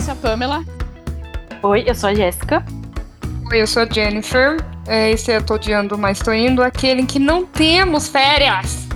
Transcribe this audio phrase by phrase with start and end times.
[0.00, 0.64] eu sou a Pamela.
[1.62, 2.64] Oi, eu sou a Jéssica.
[3.50, 4.56] Oi, eu sou a Jennifer.
[4.86, 8.88] É, esse é Eu Tô Odiando, Mas Tô Indo, aquele em que não temos férias.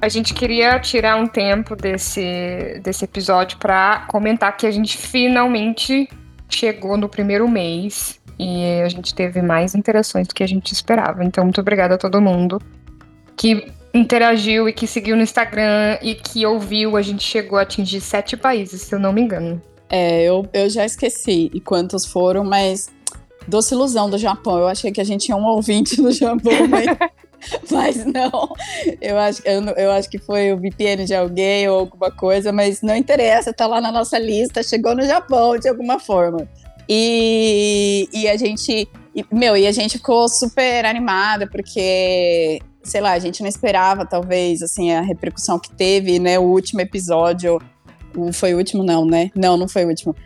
[0.00, 6.08] A gente queria tirar um tempo desse, desse episódio para comentar que a gente finalmente
[6.48, 11.22] chegou no primeiro mês e a gente teve mais interações do que a gente esperava.
[11.22, 12.58] Então, muito obrigada a todo mundo
[13.36, 16.96] que interagiu e que seguiu no Instagram e que ouviu.
[16.96, 19.60] A gente chegou a atingir sete países, se eu não me engano.
[19.90, 22.88] É, eu, eu já esqueci quantos foram, mas
[23.46, 24.58] doce ilusão do Japão.
[24.58, 26.86] Eu achei que a gente tinha um ouvinte no Japão, mas,
[27.70, 28.54] mas não.
[29.02, 32.80] Eu acho, eu, eu acho que foi o VPN de alguém ou alguma coisa, mas
[32.80, 36.48] não interessa, tá lá na nossa lista, chegou no Japão de alguma forma.
[36.92, 38.88] E, e a gente,
[39.30, 44.60] meu, e a gente ficou super animada, porque, sei lá, a gente não esperava, talvez,
[44.60, 46.36] assim, a repercussão que teve, né?
[46.36, 47.60] O último episódio.
[48.16, 49.30] O, foi o último, não, né?
[49.36, 50.16] Não, não foi o último.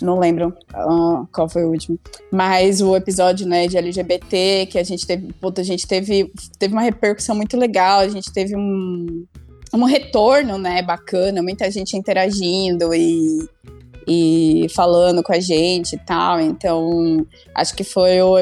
[0.00, 1.98] Não lembro uh, qual foi o último.
[2.32, 5.30] Mas o episódio, né, de LGBT, que a gente teve.
[5.34, 9.26] Puta, a gente teve, teve uma repercussão muito legal, a gente teve um,
[9.74, 13.46] um retorno, né, bacana, muita gente interagindo e
[14.08, 16.40] e falando com a gente e tal.
[16.40, 18.36] Então, acho que foi o,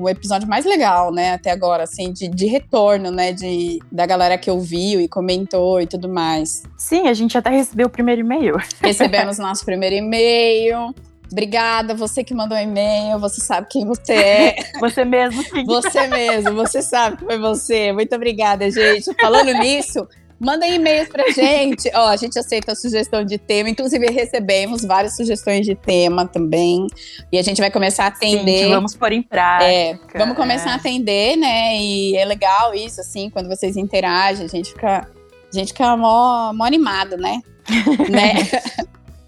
[0.00, 4.36] o episódio mais legal, né, até agora, assim, de, de, retorno, né, de, da galera
[4.36, 6.62] que ouviu e comentou e tudo mais.
[6.76, 8.56] Sim, a gente até recebeu o primeiro e-mail.
[8.82, 10.94] Recebemos nosso primeiro e-mail.
[11.32, 14.56] Obrigada, você que mandou e-mail, você sabe quem você é.
[14.78, 15.42] Você mesmo.
[15.64, 17.92] Você mesmo, você sabe que foi você.
[17.92, 19.12] Muito obrigada, gente.
[19.20, 20.06] Falando nisso,
[20.38, 21.90] Mandem e-mails pra gente.
[21.94, 23.70] Ó, a gente aceita a sugestão de tema.
[23.70, 26.86] Inclusive, recebemos várias sugestões de tema também.
[27.32, 28.64] E a gente vai começar a atender.
[28.64, 29.64] Sim, vamos pôr em prática.
[29.64, 31.76] É, vamos começar a atender, né?
[31.76, 35.08] E é legal isso, assim, quando vocês interagem, a gente fica,
[35.52, 37.40] a gente fica mó, mó animado, né?
[38.10, 38.34] né?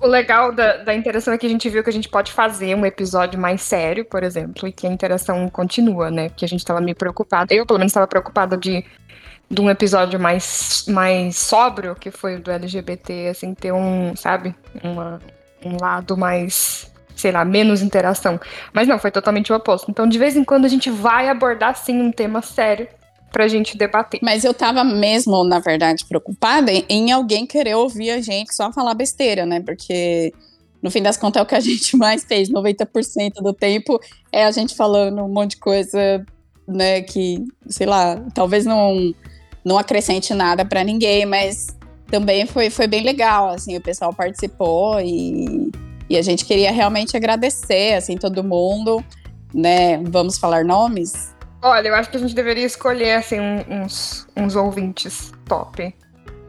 [0.01, 2.77] O legal da, da interação é que a gente viu que a gente pode fazer
[2.77, 6.29] um episódio mais sério, por exemplo, e que a interação continua, né?
[6.29, 7.53] Porque a gente tava meio preocupada.
[7.53, 8.85] Eu, pelo menos, estava preocupada de
[9.51, 14.55] de um episódio mais, mais sóbrio, que foi o do LGBT, assim, ter um, sabe,
[14.83, 15.21] uma,
[15.65, 18.39] um lado mais, sei lá, menos interação.
[18.73, 19.91] Mas não, foi totalmente o oposto.
[19.91, 22.87] Então, de vez em quando, a gente vai abordar, sim, um tema sério
[23.33, 24.21] pra gente debater.
[24.23, 28.95] Mas eu tava mesmo, na verdade, preocupada em alguém querer ouvir a gente só falar
[28.95, 29.61] besteira, né?
[29.61, 30.33] Porque
[30.83, 33.99] no fim das contas é o que a gente mais fez, 90% do tempo
[34.31, 36.25] é a gente falando um monte de coisa,
[36.67, 39.15] né, que, sei lá, talvez não
[39.69, 41.69] não acrescente nada para ninguém, mas
[42.11, 45.71] também foi, foi bem legal, assim, o pessoal participou e,
[46.09, 49.05] e a gente queria realmente agradecer, assim, todo mundo,
[49.55, 49.99] né?
[50.05, 51.34] Vamos falar nomes?
[51.61, 55.95] Olha, eu acho que a gente deveria escolher, assim, uns, uns ouvintes top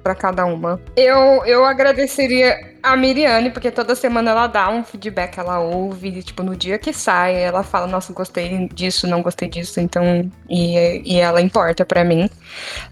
[0.01, 0.79] para cada uma.
[0.95, 6.43] Eu, eu agradeceria a Miriane, porque toda semana ela dá um feedback, ela ouve, tipo,
[6.43, 11.19] no dia que sai, ela fala, nossa, gostei disso, não gostei disso, então, e, e
[11.19, 12.29] ela importa para mim.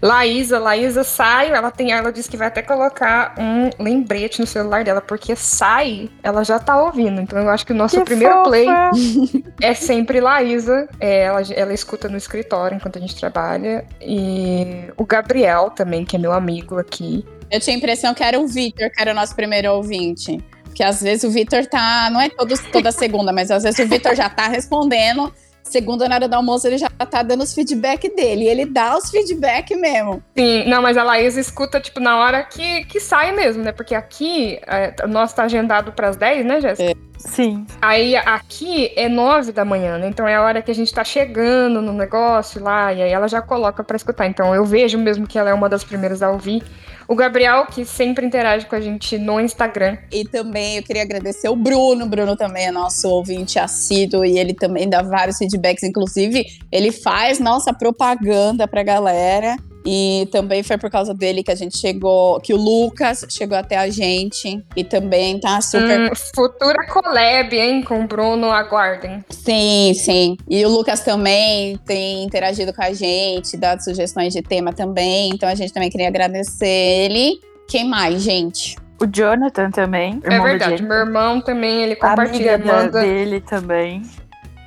[0.00, 4.84] Laísa, Laísa sai, ela tem, ela disse que vai até colocar um lembrete no celular
[4.84, 8.34] dela, porque sai, ela já tá ouvindo, então eu acho que o nosso que primeiro
[8.34, 8.48] fofa.
[8.50, 8.66] play
[9.60, 15.04] é sempre Laísa, é, ela, ela escuta no escritório enquanto a gente trabalha, e o
[15.04, 18.90] Gabriel também, que é meu amigo aqui, eu tinha a impressão que era o Vitor,
[18.90, 20.38] que era o nosso primeiro ouvinte.
[20.64, 22.08] Porque às vezes o Vitor tá.
[22.10, 25.32] Não é todos, toda segunda, mas às vezes o Vitor já tá respondendo.
[25.62, 28.44] Segunda, na hora do almoço, ele já tá dando os feedback dele.
[28.44, 30.22] E ele dá os feedback mesmo.
[30.36, 33.72] Sim, não, mas a Laís escuta, tipo, na hora que, que sai mesmo, né?
[33.72, 36.90] Porque aqui, é, o nosso tá agendado pras 10, né, Jéssica?
[36.90, 37.08] É.
[37.18, 37.66] Sim.
[37.82, 40.08] Aí aqui é 9 da manhã, né?
[40.08, 43.26] Então é a hora que a gente tá chegando no negócio lá, e aí ela
[43.26, 44.26] já coloca pra escutar.
[44.26, 46.62] Então eu vejo mesmo que ela é uma das primeiras a ouvir.
[47.08, 49.96] O Gabriel, que sempre interage com a gente no Instagram.
[50.12, 52.04] E também eu queria agradecer o Bruno.
[52.04, 55.82] O Bruno também é nosso ouvinte assíduo e ele também dá vários feedbacks.
[55.82, 59.56] Inclusive, ele faz nossa propaganda pra galera.
[59.90, 63.78] E também foi por causa dele que a gente chegou, que o Lucas chegou até
[63.78, 66.12] a gente e também tá super.
[66.12, 69.24] Hum, futura collab, hein, com o Bruno, aguardem.
[69.30, 70.36] Sim, sim.
[70.46, 75.30] E o Lucas também tem interagido com a gente, dado sugestões de tema também.
[75.32, 77.40] Então a gente também queria agradecer ele.
[77.66, 78.76] Quem mais, gente?
[79.00, 80.20] O Jonathan também.
[80.22, 83.00] É verdade, meu irmão também, ele compartilha, Amiga manda.
[83.00, 84.02] dele também.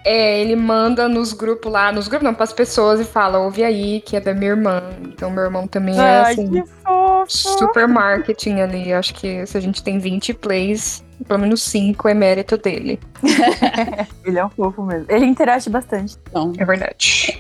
[0.04, 4.02] É, ele manda nos grupos lá, nos grupos não, pras pessoas e fala, ouve aí,
[4.02, 4.82] que é da minha irmã.
[5.04, 7.28] Então meu irmão também é Ai, assim, que fofo.
[7.60, 8.94] super marketing ali.
[8.94, 13.00] Acho que se a gente tem 20 plays, pelo menos 5 é mérito dele.
[14.26, 15.06] Ele é um fofo mesmo.
[15.10, 16.18] Ele interage bastante.
[16.30, 17.40] Então, É verdade.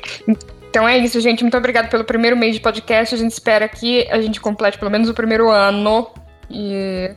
[0.69, 1.43] Então é isso, gente.
[1.43, 3.13] Muito obrigada pelo primeiro mês de podcast.
[3.13, 6.07] A gente espera que a gente complete pelo menos o primeiro ano.
[6.49, 7.11] E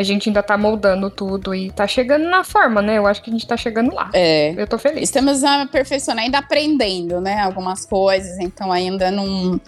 [0.00, 2.98] a gente ainda tá moldando tudo e tá chegando na forma, né?
[2.98, 4.10] Eu acho que a gente tá chegando lá.
[4.12, 5.02] é, Eu tô feliz.
[5.02, 7.40] Estamos aperfeiçoando, ainda aprendendo, né?
[7.40, 9.60] Algumas coisas, então ainda não.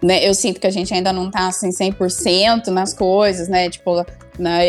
[0.00, 3.68] Né, eu sinto que a gente ainda não tá assim 100% nas coisas, né?
[3.68, 4.06] Tipo,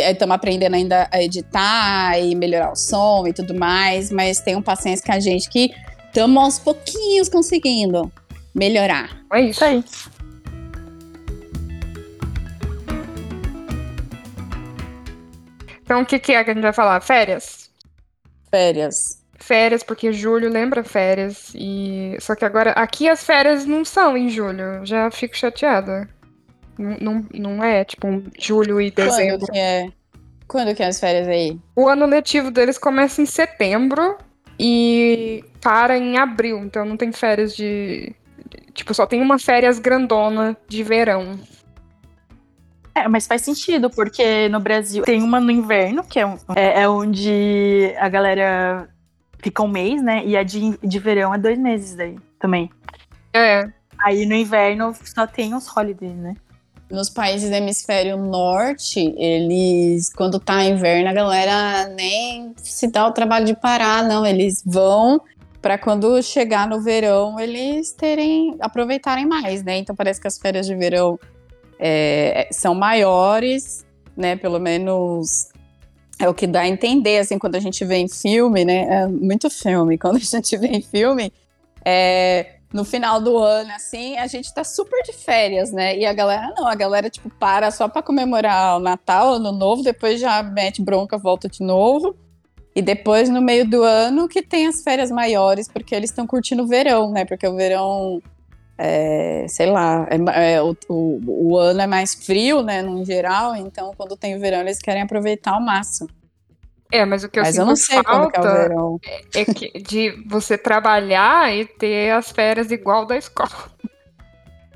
[0.10, 5.06] estamos aprendendo ainda a editar e melhorar o som e tudo mais, mas tenham paciência
[5.06, 5.72] com a gente que
[6.08, 8.12] estamos aos pouquinhos conseguindo
[8.56, 9.22] melhorar.
[9.32, 9.52] É isso.
[9.52, 9.84] Isso aí.
[15.90, 17.02] Então o que, que é que a gente vai falar?
[17.02, 17.72] Férias.
[18.52, 19.24] Férias.
[19.40, 21.52] Férias, porque julho lembra férias.
[21.56, 24.86] E só que agora aqui as férias não são em julho.
[24.86, 26.08] Já fico chateada.
[26.78, 29.40] Não, não, não é tipo julho e dezembro.
[29.40, 29.92] Quando que é?
[30.48, 31.60] Quando que é as férias aí?
[31.76, 34.16] O ano letivo deles começa em setembro
[34.60, 36.60] e para em abril.
[36.60, 38.14] Então não tem férias de.
[38.76, 41.40] Tipo, só tem uma férias grandona de verão.
[43.00, 46.82] É, mas faz sentido, porque no Brasil tem uma no inverno, que é, um- é,
[46.82, 48.90] é onde a galera
[49.42, 50.24] fica um mês, né?
[50.26, 52.70] E a de, de verão é dois meses daí também.
[53.34, 53.70] É.
[54.00, 56.36] Aí no inverno só tem os holidays, né?
[56.90, 63.12] Nos países do hemisfério norte, eles, quando tá inverno, a galera nem se dá o
[63.12, 64.26] trabalho de parar, não.
[64.26, 65.22] Eles vão
[65.62, 69.78] para quando chegar no verão, eles terem, aproveitarem mais, né?
[69.78, 71.20] Então parece que as férias de verão
[71.80, 73.86] é, são maiores,
[74.16, 74.36] né?
[74.36, 75.48] Pelo menos
[76.20, 79.04] é o que dá a entender, assim, quando a gente vê em filme, né?
[79.04, 79.98] É muito filme.
[79.98, 81.32] Quando a gente vê em filme,
[81.86, 85.98] é, no final do ano, assim, a gente tá super de férias, né?
[85.98, 89.82] E a galera não, a galera, tipo, para só pra comemorar o Natal, Ano Novo,
[89.82, 92.16] depois já mete bronca, volta de novo.
[92.76, 96.64] E depois, no meio do ano, que tem as férias maiores, porque eles estão curtindo
[96.64, 97.26] o verão, né?
[97.26, 98.22] Porque o verão,
[98.82, 103.56] é, sei lá, é é, o, o, o ano é mais frio, né, no geral,
[103.56, 106.10] então quando tem o verão, eles querem aproveitar ao máximo.
[106.92, 108.58] É, mas o que eu Mas sinto eu não sei quando que é o falta
[108.58, 109.00] verão.
[109.36, 113.70] é que de você trabalhar e ter as férias igual da escola.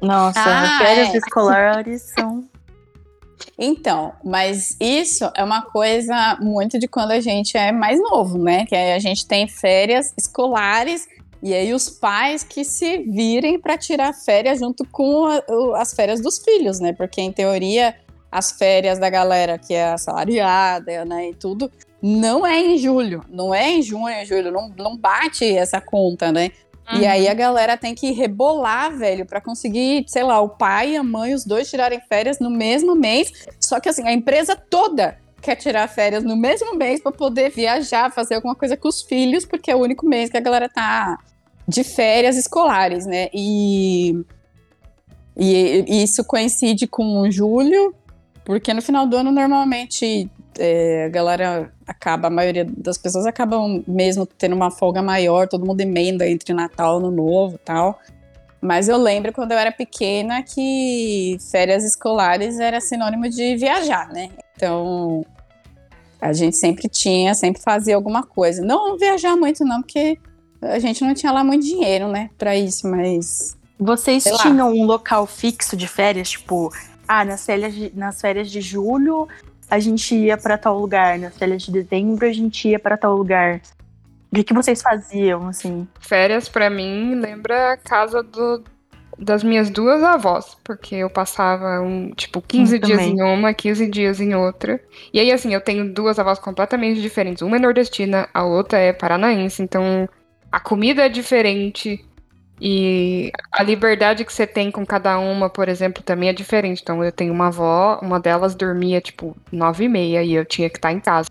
[0.01, 1.17] Nossa, Ah, as férias é.
[1.17, 2.43] escolares são.
[3.57, 8.65] Então, mas isso é uma coisa muito de quando a gente é mais novo, né?
[8.65, 11.07] Que aí a gente tem férias escolares
[11.43, 15.43] e aí os pais que se virem para tirar férias junto com a-
[15.81, 16.93] as férias dos filhos, né?
[16.93, 17.95] Porque em teoria
[18.31, 21.69] as férias da galera que é assalariada, né, e tudo,
[22.01, 26.31] não é em julho, não é em junho, em julho, não, não bate essa conta,
[26.31, 26.49] né?
[26.99, 30.97] E aí a galera tem que rebolar, velho, pra conseguir, sei lá, o pai e
[30.97, 33.31] a mãe, os dois tirarem férias no mesmo mês.
[33.59, 38.11] Só que assim, a empresa toda quer tirar férias no mesmo mês pra poder viajar,
[38.11, 41.17] fazer alguma coisa com os filhos, porque é o único mês que a galera tá
[41.67, 43.29] de férias escolares, né?
[43.33, 44.23] E,
[45.37, 47.93] e, e isso coincide com julho,
[48.45, 50.29] porque no final do ano normalmente
[50.59, 55.65] é, a galera acaba, a maioria das pessoas acabam mesmo tendo uma folga maior, todo
[55.65, 57.99] mundo emenda entre Natal e Ano Novo tal.
[58.61, 64.29] Mas eu lembro quando eu era pequena que férias escolares era sinônimo de viajar, né?
[64.55, 65.25] Então
[66.21, 68.63] a gente sempre tinha, sempre fazia alguma coisa.
[68.63, 70.17] Não viajar muito, não, porque
[70.71, 73.57] a gente não tinha lá muito dinheiro, né, pra isso, mas.
[73.79, 74.37] Vocês Sei lá.
[74.39, 76.71] tinham um local fixo de férias, tipo,
[77.07, 79.27] ah, nas férias de, nas férias de julho
[79.69, 83.17] a gente ia pra tal lugar, nas férias de dezembro a gente ia pra tal
[83.17, 83.59] lugar.
[84.31, 85.87] O que, que vocês faziam, assim?
[85.99, 88.63] Férias, pra mim, lembra a casa do-
[89.17, 93.15] das minhas duas avós, porque eu passava, um, tipo, 15 Eu dias também.
[93.17, 94.79] em uma, 15 dias em outra.
[95.13, 97.41] E aí, assim, eu tenho duas avós completamente diferentes.
[97.41, 100.07] Uma é nordestina, a outra é paranaense, então
[100.53, 102.05] a comida é diferente.
[102.61, 106.79] E a liberdade que você tem com cada uma, por exemplo, também é diferente.
[106.83, 110.69] Então, eu tenho uma avó, uma delas dormia, tipo, nove e meia e eu tinha
[110.69, 111.27] que estar em casa.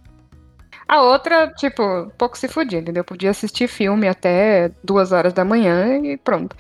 [0.88, 3.04] A outra, tipo, pouco se fudia, entendeu?
[3.04, 6.56] Podia assistir filme até duas horas da manhã e pronto.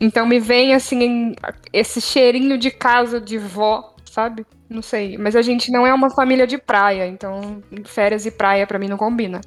[0.00, 1.34] Então me vem, assim,
[1.72, 4.46] esse cheirinho de casa de vó, sabe?
[4.70, 5.18] Não sei.
[5.18, 8.86] Mas a gente não é uma família de praia, então férias e praia pra mim
[8.86, 9.40] não combina.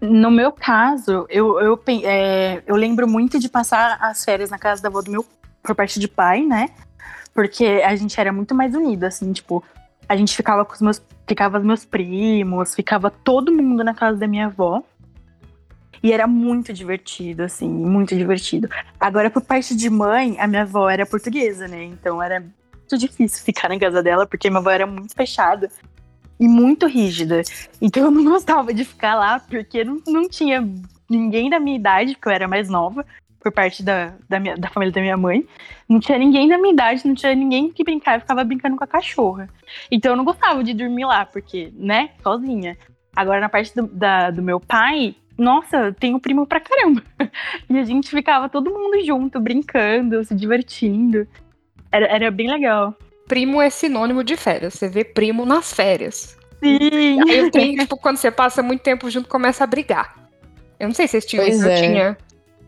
[0.00, 4.80] No meu caso, eu, eu, é, eu lembro muito de passar as férias na casa
[4.80, 5.26] da avó do meu,
[5.62, 6.70] por parte de pai, né?
[7.34, 9.62] Porque a gente era muito mais unido, assim, tipo,
[10.08, 14.18] a gente ficava com os meus, ficava os meus primos, ficava todo mundo na casa
[14.18, 14.82] da minha avó.
[16.02, 18.70] E era muito divertido, assim, muito divertido.
[18.98, 21.84] Agora, por parte de mãe, a minha avó era portuguesa, né?
[21.84, 25.70] Então era muito difícil ficar na casa dela, porque minha avó era muito fechada
[26.40, 27.42] e muito rígida.
[27.80, 30.66] Então eu não gostava de ficar lá, porque não, não tinha
[31.08, 33.04] ninguém da minha idade, porque eu era mais nova,
[33.38, 35.46] por parte da, da, minha, da família da minha mãe.
[35.86, 38.84] Não tinha ninguém da minha idade, não tinha ninguém que brincava, eu ficava brincando com
[38.84, 39.50] a cachorra.
[39.90, 42.76] Então eu não gostava de dormir lá, porque, né, sozinha.
[43.14, 47.02] Agora, na parte do, da, do meu pai, nossa, tenho primo pra caramba.
[47.68, 51.26] E a gente ficava todo mundo junto, brincando, se divertindo.
[51.92, 52.96] Era, era bem legal.
[53.30, 54.74] Primo é sinônimo de férias.
[54.74, 56.36] Você vê primo nas férias.
[56.60, 57.22] Sim.
[57.28, 60.16] Aí eu tenho, tipo, quando você passa muito tempo junto, começa a brigar.
[60.80, 61.80] Eu não sei se vocês tinham Pois isso, eu é.
[61.80, 62.18] tinha.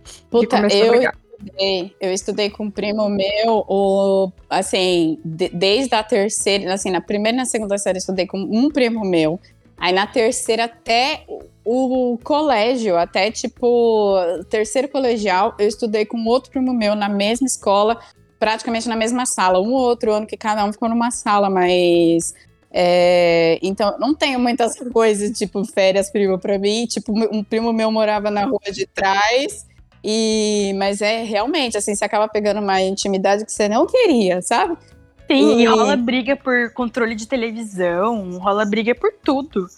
[0.05, 6.03] de Puta, eu estudei, eu estudei com um primo meu, o, assim, de- desde a
[6.05, 9.41] terceira, assim, na primeira e na segunda série eu estudei com um primo meu.
[9.77, 11.25] Aí na terceira até
[11.65, 14.15] o colégio, até tipo
[14.49, 17.99] terceiro colegial, eu estudei com outro primo meu na mesma escola,
[18.43, 19.61] praticamente na mesma sala.
[19.61, 22.35] Um ou outro ano que cada um ficou numa sala, mas
[22.73, 26.85] é, então, não tenho muitas coisas, tipo, férias primo pra mim.
[26.87, 29.65] Tipo, um primo meu morava na rua de trás.
[30.03, 34.77] E, mas é realmente assim, você acaba pegando uma intimidade que você não queria, sabe?
[35.31, 39.69] Sim, e E- rola briga por controle de televisão, rola briga por tudo.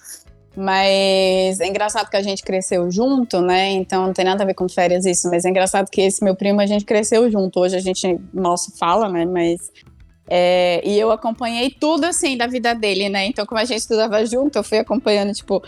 [0.56, 3.70] Mas é engraçado que a gente cresceu junto, né?
[3.72, 6.36] Então não tem nada a ver com férias isso, mas é engraçado que esse meu
[6.36, 7.60] primo a gente cresceu junto.
[7.60, 9.24] Hoje a gente mal se fala, né?
[9.24, 9.72] Mas
[10.28, 13.26] é, e eu acompanhei tudo assim da vida dele, né?
[13.26, 15.62] Então como a gente estudava junto, eu fui acompanhando tipo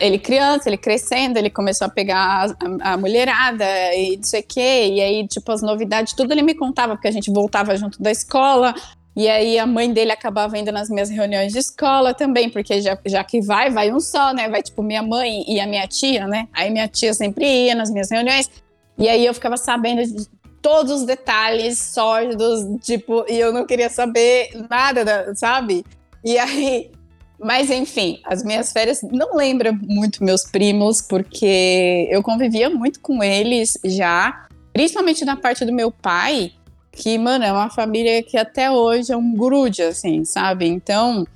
[0.00, 4.44] ele criança, ele crescendo, ele começou a pegar a, a mulherada e não sei o
[4.46, 8.02] quê, e aí, tipo, as novidades, tudo ele me contava, porque a gente voltava junto
[8.02, 8.74] da escola,
[9.16, 12.98] e aí a mãe dele acabava indo nas minhas reuniões de escola também, porque já,
[13.06, 14.48] já que vai, vai um só, né?
[14.48, 16.48] Vai, tipo, minha mãe e a minha tia, né?
[16.52, 18.50] Aí minha tia sempre ia nas minhas reuniões,
[18.98, 20.26] e aí eu ficava sabendo de
[20.60, 25.84] todos os detalhes sórdidos, tipo, e eu não queria saber nada, da- sabe?
[26.24, 26.90] E aí,
[27.38, 33.22] mas enfim, as minhas férias não lembram muito meus primos, porque eu convivia muito com
[33.22, 36.52] eles já, principalmente na parte do meu pai,
[36.94, 40.66] que, mano, é uma família que até hoje é um grude, assim, sabe?
[40.66, 41.26] Então,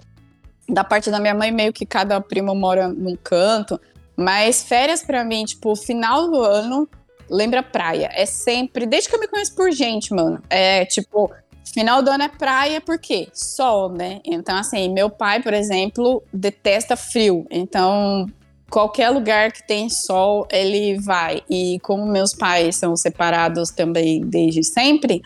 [0.68, 3.80] da parte da minha mãe, meio que cada primo mora num canto,
[4.16, 6.88] mas férias pra mim, tipo, final do ano,
[7.28, 8.10] lembra praia.
[8.12, 11.30] É sempre, desde que eu me conheço por gente, mano, é tipo,
[11.72, 13.28] Final do ano é praia, por quê?
[13.32, 14.20] Sol, né?
[14.24, 17.46] Então, assim, meu pai, por exemplo, detesta frio.
[17.50, 18.26] Então,
[18.70, 21.42] qualquer lugar que tem sol, ele vai.
[21.48, 25.20] E como meus pais são separados também desde sempre,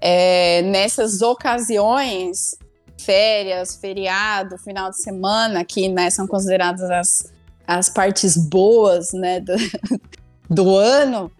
[0.00, 2.56] é, nessas ocasiões,
[3.00, 7.32] férias, feriado, final de semana, que né, são consideradas as,
[7.66, 9.54] as partes boas né, do,
[10.48, 11.30] do ano,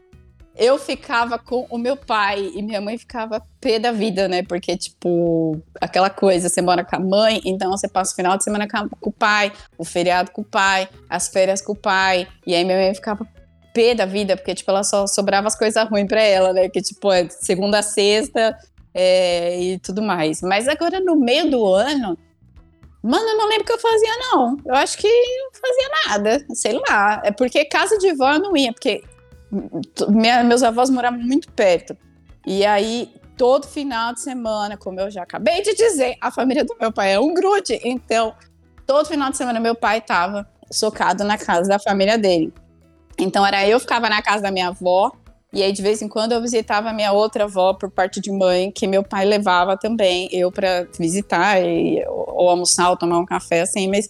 [0.56, 4.42] eu ficava com o meu pai e minha mãe ficava pé da vida, né?
[4.42, 8.44] Porque, tipo, aquela coisa, você mora com a mãe, então você passa o final de
[8.44, 12.28] semana com, o pai, o feriado com o pai, as férias com o pai.
[12.46, 13.26] E aí minha mãe ficava
[13.74, 16.68] pé da vida, porque, tipo, ela só sobrava as coisas ruins pra ela, né?
[16.70, 18.56] Que, tipo, é segunda a sexta
[18.94, 20.40] é, e tudo mais.
[20.40, 22.16] Mas agora, no meio do ano,
[23.02, 24.56] mano, eu não lembro o que eu fazia, não.
[24.64, 27.20] Eu acho que não fazia nada, sei lá.
[27.24, 29.02] É porque casa de vó eu não ia, porque
[30.08, 31.96] minha- meus avós moravam muito perto.
[32.46, 36.76] E aí, todo final de semana, como eu já acabei de dizer, a família do
[36.80, 37.80] meu pai é um grude.
[37.84, 38.34] Então,
[38.86, 42.52] todo final de semana, meu pai tava socado na casa da família dele.
[43.18, 45.12] Então, era eu ficava na casa da minha avó.
[45.52, 48.32] E aí, de vez em quando, eu visitava a minha outra avó por parte de
[48.32, 53.24] mãe, que meu pai levava também eu para visitar, e, ou, almoçar, ou tomar um
[53.24, 53.88] café, assim.
[53.88, 54.08] Mas,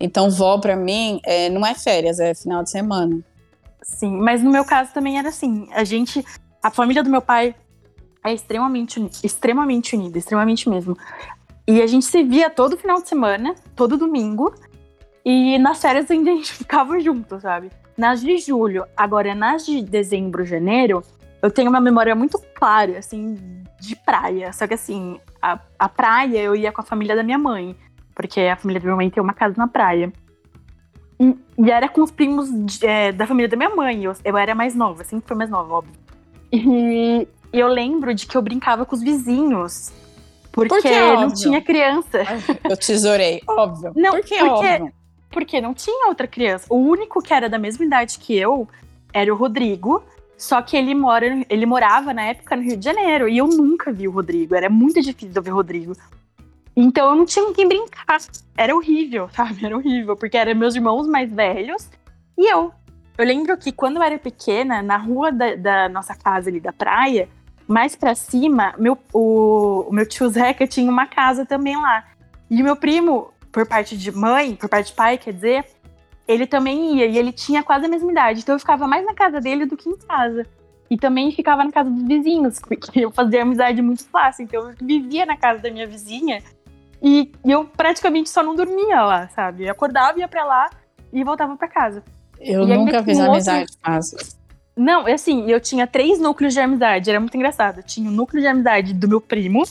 [0.00, 3.20] então, vó, para mim, é, não é férias, é final de semana.
[3.82, 5.68] Sim, mas no meu caso também era assim.
[5.72, 6.24] A gente,
[6.62, 7.54] a família do meu pai
[8.24, 10.96] é extremamente, uni- extremamente unida, extremamente mesmo.
[11.68, 14.54] E a gente se via todo final de semana, todo domingo.
[15.24, 17.70] E nas férias ainda a gente ficava junto, sabe?
[17.96, 21.02] Nas de julho, agora nas de dezembro, janeiro,
[21.42, 23.38] eu tenho uma memória muito clara, assim,
[23.80, 24.52] de praia.
[24.52, 27.74] Só que assim, a, a praia eu ia com a família da minha mãe.
[28.14, 30.12] Porque a família da minha mãe tem uma casa na praia.
[31.20, 34.04] E, e era com os primos de- é, da família da minha mãe.
[34.04, 35.94] Eu, eu era mais nova, sempre fui mais nova, óbvio.
[36.52, 39.92] E eu lembro de que eu brincava com os vizinhos.
[40.52, 42.20] Porque Por que não tinha criança.
[42.64, 43.92] Eu tesourei, óbvio.
[43.94, 44.92] Não, Por que porque- óbvio?
[45.30, 46.66] Porque não tinha outra criança.
[46.70, 48.68] O único que era da mesma idade que eu
[49.12, 50.02] era o Rodrigo.
[50.36, 53.28] Só que ele, mora, ele morava na época no Rio de Janeiro.
[53.28, 54.54] E eu nunca vi o Rodrigo.
[54.54, 55.94] Era muito difícil ver o Rodrigo.
[56.76, 58.18] Então eu não tinha com quem brincar.
[58.56, 59.64] Era horrível, sabe?
[59.64, 60.16] Era horrível.
[60.16, 61.88] Porque eram meus irmãos mais velhos
[62.36, 62.72] e eu.
[63.18, 66.72] Eu lembro que quando eu era pequena, na rua da, da nossa casa ali da
[66.72, 67.28] praia,
[67.66, 72.04] mais pra cima, meu, o, o meu tio Zeca tinha uma casa também lá.
[72.50, 75.64] E o meu primo, por parte de mãe, por parte de pai, quer dizer,
[76.28, 77.06] ele também ia.
[77.06, 78.40] E ele tinha quase a mesma idade.
[78.40, 80.44] Então eu ficava mais na casa dele do que em casa.
[80.90, 84.42] E também ficava na casa dos vizinhos, porque eu fazia amizade muito fácil.
[84.42, 86.42] Então eu vivia na casa da minha vizinha
[87.02, 89.64] e, eu praticamente só não dormia lá, sabe?
[89.64, 90.68] Eu acordava, ia pra lá
[91.10, 92.04] e voltava pra casa.
[92.38, 94.18] Eu E nunca fiz amizade fácil.
[94.76, 97.78] Não, é assim, eu tinha três núcleos de amizade, era muito engraçado.
[97.78, 99.62] Eu tinha o núcleo de amizade do meu primo,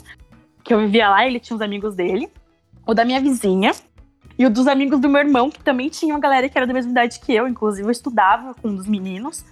[0.63, 2.31] que eu vivia lá, ele tinha os amigos dele.
[2.85, 3.71] O da minha vizinha.
[4.37, 6.73] E o dos amigos do meu irmão, que também tinha uma galera que era da
[6.73, 7.47] mesma idade que eu.
[7.47, 9.45] Inclusive, eu estudava com um dos meninos.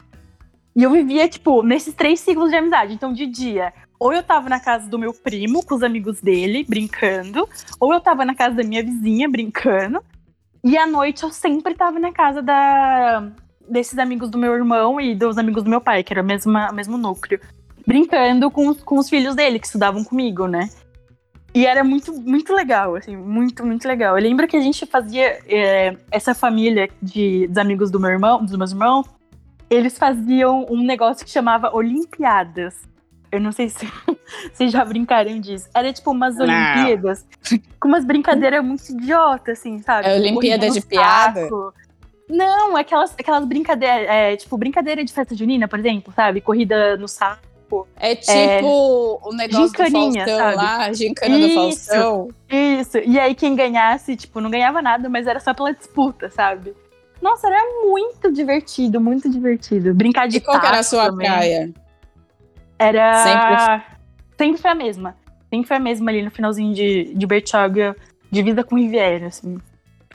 [0.76, 2.94] E eu vivia, tipo, nesses três ciclos de amizade.
[2.94, 6.66] Então, de dia, ou eu tava na casa do meu primo, com os amigos dele,
[6.68, 7.48] brincando.
[7.80, 10.04] Ou eu tava na casa da minha vizinha, brincando.
[10.64, 13.32] E à noite, eu sempre tava na casa da,
[13.70, 16.52] desses amigos do meu irmão e dos amigos do meu pai, que era o mesmo,
[16.74, 17.40] mesmo núcleo.
[17.86, 20.70] Brincando com com os filhos dele, que estudavam comigo, né?
[21.54, 24.18] E era muito, muito legal, assim, muito, muito legal.
[24.18, 28.44] Eu lembro que a gente fazia é, essa família de, dos amigos do meu irmão,
[28.44, 29.06] dos meus irmãos,
[29.70, 32.82] eles faziam um negócio que chamava Olimpiadas.
[33.32, 33.88] Eu não sei se
[34.52, 35.70] vocês já brincaram disso.
[35.76, 36.46] Era tipo umas Não.
[36.46, 37.26] Olimpíadas
[37.80, 40.08] com umas brincadeiras muito idiotas, assim, sabe?
[40.08, 41.42] É Olimpíada Corrida de piada?
[41.42, 41.74] saco.
[42.30, 46.42] Não, aquelas, aquelas brincadeiras, é, tipo, brincadeira de festa junina, por exemplo, sabe?
[46.42, 47.53] Corrida no saco.
[47.96, 50.56] É tipo o negócio do Faustão sabe?
[50.56, 51.56] lá, gincana do Isso.
[51.56, 52.28] Faustão.
[52.50, 52.98] Isso.
[53.00, 56.74] E aí quem ganhasse, tipo, não ganhava nada, mas era só pela disputa, sabe?
[57.22, 59.94] Nossa, era muito divertido, muito divertido.
[59.94, 61.28] Brincar de E qual era a sua também.
[61.28, 61.72] praia?
[62.78, 63.82] Era.
[64.38, 64.58] Sempre...
[64.58, 65.16] foi a mesma.
[65.50, 67.96] Sempre foi a mesma ali no finalzinho de, de Bertioga,
[68.32, 69.58] divisa com Riviera, assim.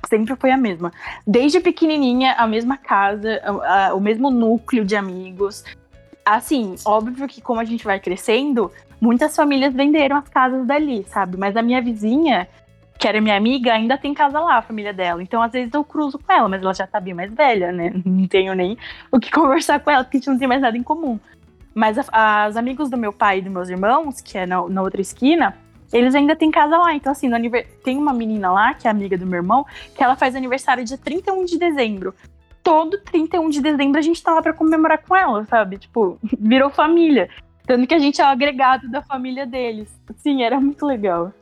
[0.06, 0.92] Sempre foi a mesma.
[1.26, 5.64] Desde pequenininha, a mesma casa, a- a- o mesmo núcleo de amigos.
[6.34, 8.70] Assim, óbvio que como a gente vai crescendo,
[9.00, 11.38] muitas famílias venderam as casas dali, sabe?
[11.38, 12.46] Mas a minha vizinha,
[12.98, 15.22] que era minha amiga, ainda tem casa lá, a família dela.
[15.22, 17.92] Então, às vezes, eu cruzo com ela, mas ela já tá bem mais velha, né?
[18.04, 18.76] Não tenho nem
[19.10, 21.18] o que conversar com ela, porque a gente não tem mais nada em comum.
[21.74, 25.00] Mas as amigos do meu pai e dos meus irmãos, que é na, na outra
[25.00, 25.56] esquina,
[25.92, 26.92] eles ainda têm casa lá.
[26.92, 27.30] Então, assim,
[27.82, 29.64] tem uma menina lá, que é amiga do meu irmão,
[29.94, 32.14] que ela faz aniversário dia 31 de dezembro.
[32.68, 35.78] Todo 31 de dezembro a gente tá lá pra comemorar com ela, sabe?
[35.78, 37.30] Tipo, virou família.
[37.66, 39.88] Tanto que a gente é o agregado da família deles.
[40.18, 41.32] Sim, era muito legal.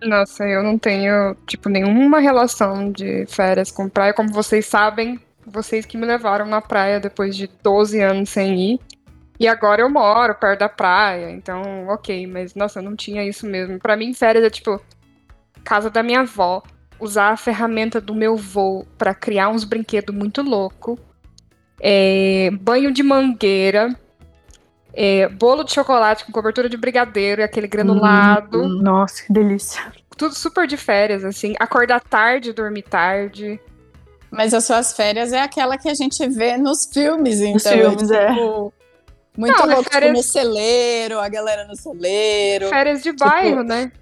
[0.00, 4.14] Nossa, eu não tenho, tipo, nenhuma relação de férias com praia.
[4.14, 8.80] Como vocês sabem, vocês que me levaram na praia depois de 12 anos sem ir.
[9.40, 13.44] E agora eu moro perto da praia, então, ok, mas nossa, eu não tinha isso
[13.44, 13.80] mesmo.
[13.80, 14.80] Pra mim, férias é tipo
[15.64, 16.62] casa da minha avó,
[16.98, 20.98] usar a ferramenta do meu vô pra criar uns brinquedos muito louco,
[21.80, 23.94] é, banho de mangueira,
[24.94, 29.92] é, bolo de chocolate com cobertura de brigadeiro, e aquele granulado, Hum, Nossa, que delícia.
[30.16, 33.60] tudo super de férias, assim, acordar tarde, dormir tarde.
[34.30, 37.72] Mas as suas férias é aquela que a gente vê nos filmes, então.
[37.72, 38.28] filmes, é, é.
[38.32, 38.72] tipo,
[39.36, 42.68] Muito Não, mas louco, férias- tipo, no celeiro, a galera no celeiro.
[42.70, 43.92] Férias de bairro, né?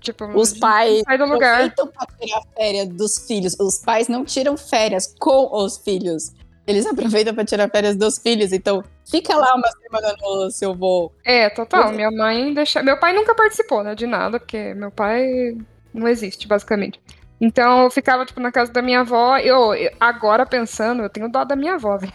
[0.00, 1.66] Tipo, Os pais sai do lugar.
[1.66, 3.56] aproveitam pra tirar férias dos filhos.
[3.60, 6.32] Os pais não tiram férias com os filhos.
[6.66, 8.52] Eles aproveitam pra tirar férias dos filhos.
[8.52, 11.12] Então, fica lá uma semana no seu voo.
[11.24, 11.88] É, total.
[11.88, 11.92] É.
[11.92, 12.82] Minha mãe deixa.
[12.82, 15.56] Meu pai nunca participou, né, de nada, porque meu pai
[15.92, 17.00] não existe, basicamente.
[17.40, 19.36] Então eu ficava, tipo, na casa da minha avó.
[19.38, 22.12] Eu, agora pensando, eu tenho dó da minha avó, velho.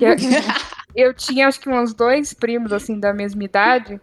[0.00, 0.16] Eu,
[1.08, 4.00] eu tinha acho que uns dois primos, assim, da mesma idade.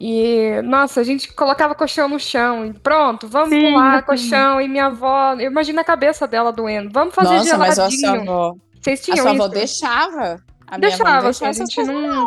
[0.00, 4.04] E, nossa, a gente colocava colchão no chão e pronto, vamos Sim, pular sim.
[4.06, 4.60] colchão.
[4.60, 6.90] E minha avó, eu imagino a cabeça dela doendo.
[6.92, 8.00] Vamos fazer Nossa, mas a geladinho.
[8.24, 9.42] sua avó, Vocês a tinham sua isso?
[9.42, 10.20] avó deixava.
[10.66, 12.26] A minha avó Deixava, não assim, deixava a gente não,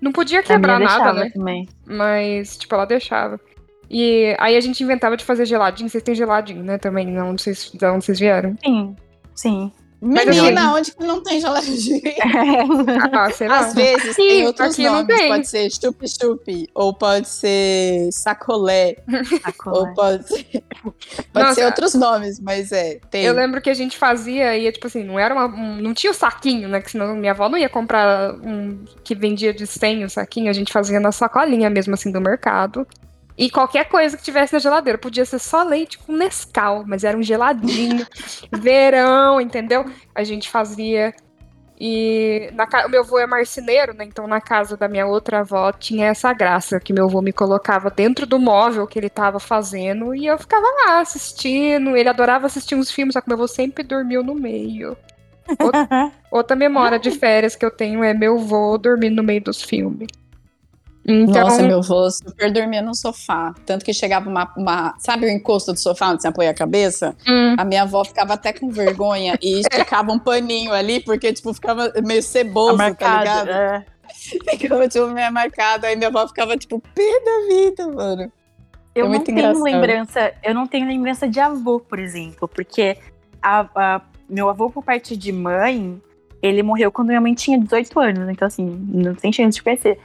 [0.00, 1.30] não podia A quebrar nada, né?
[1.34, 1.68] também.
[1.86, 3.38] Mas, tipo, ela deixava.
[3.90, 5.90] E aí a gente inventava de fazer geladinho.
[5.90, 6.78] Vocês têm geladinho, né?
[6.78, 8.56] Também, não sei se- de onde vocês vieram.
[8.64, 8.96] Sim,
[9.34, 9.72] sim.
[10.04, 12.00] Menina, onde que não tem geladinho?
[13.12, 13.60] Ah, sei lá.
[13.60, 15.16] Às vezes Sim, tem outros nomes.
[15.16, 15.28] tem.
[15.28, 18.96] Pode ser chup-chup, ou pode ser sacolé,
[19.66, 20.64] ou pode ser,
[21.32, 21.54] pode Nossa.
[21.54, 23.24] ser outros nomes, mas é, tem.
[23.24, 25.46] Eu lembro que a gente fazia e, tipo assim, não era uma.
[25.46, 26.80] um- não tinha o saquinho, né?
[26.80, 30.50] Que senão minha avó não ia comprar um que vendia de 100 o saquinho.
[30.50, 32.86] A gente fazia na sacolinha mesmo, assim, do mercado.
[33.36, 34.98] E qualquer coisa que tivesse na geladeira.
[34.98, 38.06] Podia ser só leite com Nescau, mas era um geladinho.
[38.52, 39.84] verão, entendeu?
[40.14, 41.14] A gente fazia.
[41.80, 42.86] E na ca...
[42.86, 44.04] o meu avô é marceneiro, né?
[44.04, 47.90] Então na casa da minha outra avó tinha essa graça que meu avô me colocava
[47.90, 51.96] dentro do móvel que ele tava fazendo e eu ficava lá assistindo.
[51.96, 54.96] Ele adorava assistir uns filmes, só que meu avô sempre dormiu no meio.
[56.30, 60.08] Outra memória de férias que eu tenho é meu vô dormindo no meio dos filmes.
[61.04, 63.52] Então, Nossa, meu avô super dormia no sofá.
[63.66, 67.16] Tanto que chegava uma, uma- Sabe o encosto do sofá onde você apoia a cabeça?
[67.26, 71.52] hum, A minha avó ficava até com vergonha e esticava um paninho ali, porque, tipo,
[71.52, 73.48] ficava meio ceboso, tá ligado?
[73.50, 73.84] é.
[74.50, 75.86] Ficava, tipo, meio marcado.
[75.86, 78.32] Aí minha avó ficava, tipo, pé da vida, mano.
[78.94, 79.62] Eu É não tenho engraçado.
[79.64, 82.96] lembrança, eu não tenho lembrança de avô, por exemplo, porque
[83.42, 86.00] a- a- meu avô, por parte de mãe,
[86.42, 89.98] ele morreu quando minha mãe tinha 18 anos, então assim, não tem chance de conhecer.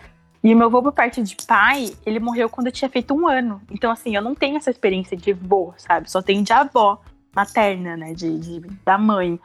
[0.43, 3.28] E o meu avô, por parte de pai, ele morreu quando eu tinha feito um
[3.28, 3.62] ano.
[3.71, 6.10] Então, assim, eu não tenho essa experiência de vô, sabe?
[6.10, 7.02] Só tenho de avó
[7.36, 8.13] materna, né?
[8.13, 9.39] De, de- da mãe.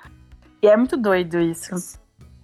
[0.63, 1.75] E é muito doido isso.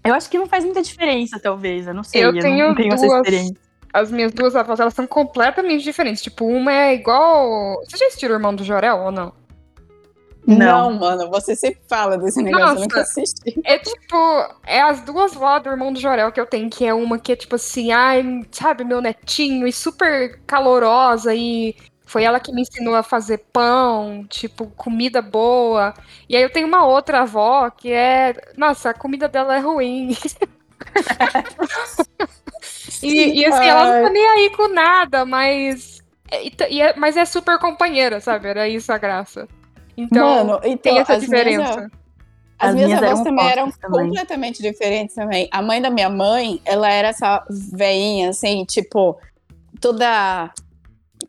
[0.03, 1.87] Eu acho que não faz muita diferença, talvez.
[1.87, 2.25] Eu não sei.
[2.25, 3.57] Eu Eu, tenho não tenho essa duas- experiência.
[3.93, 6.23] as minhas duas avós, elas são completamente diferentes.
[6.23, 7.81] Tipo, uma é igual.
[7.85, 9.33] Você já assistiu o Irmão do Jorel ou não?
[10.49, 10.91] Não.
[10.91, 12.77] Não, mano, você sempre fala desse negócio, Nossa.
[12.77, 13.61] eu nunca assisti.
[13.65, 14.17] É tipo,
[14.65, 17.33] é as duas vó do Irmão do Jorel que eu tenho, que é uma que
[17.33, 22.63] é tipo assim, ai, sabe, meu netinho, e super calorosa, e foi ela que me
[22.63, 25.93] ensinou a fazer pão, tipo, comida boa.
[26.27, 30.17] E aí eu tenho uma outra avó que é, nossa, a comida dela é ruim.
[33.03, 36.03] e, e, assim, ela não tá nem aí com nada, mas.
[36.33, 38.49] e e é- mas é super companheira, sabe?
[38.49, 39.47] Era isso a graça.
[40.01, 41.91] Então, Mano, então, tem essa as minhas- diferença.
[42.61, 44.07] As, As minhas minhas avós eram também eram também.
[44.09, 45.49] completamente diferentes também.
[45.53, 49.17] A mãe da minha mãe, ela era essa veinha, assim, tipo,
[49.81, 50.53] toda.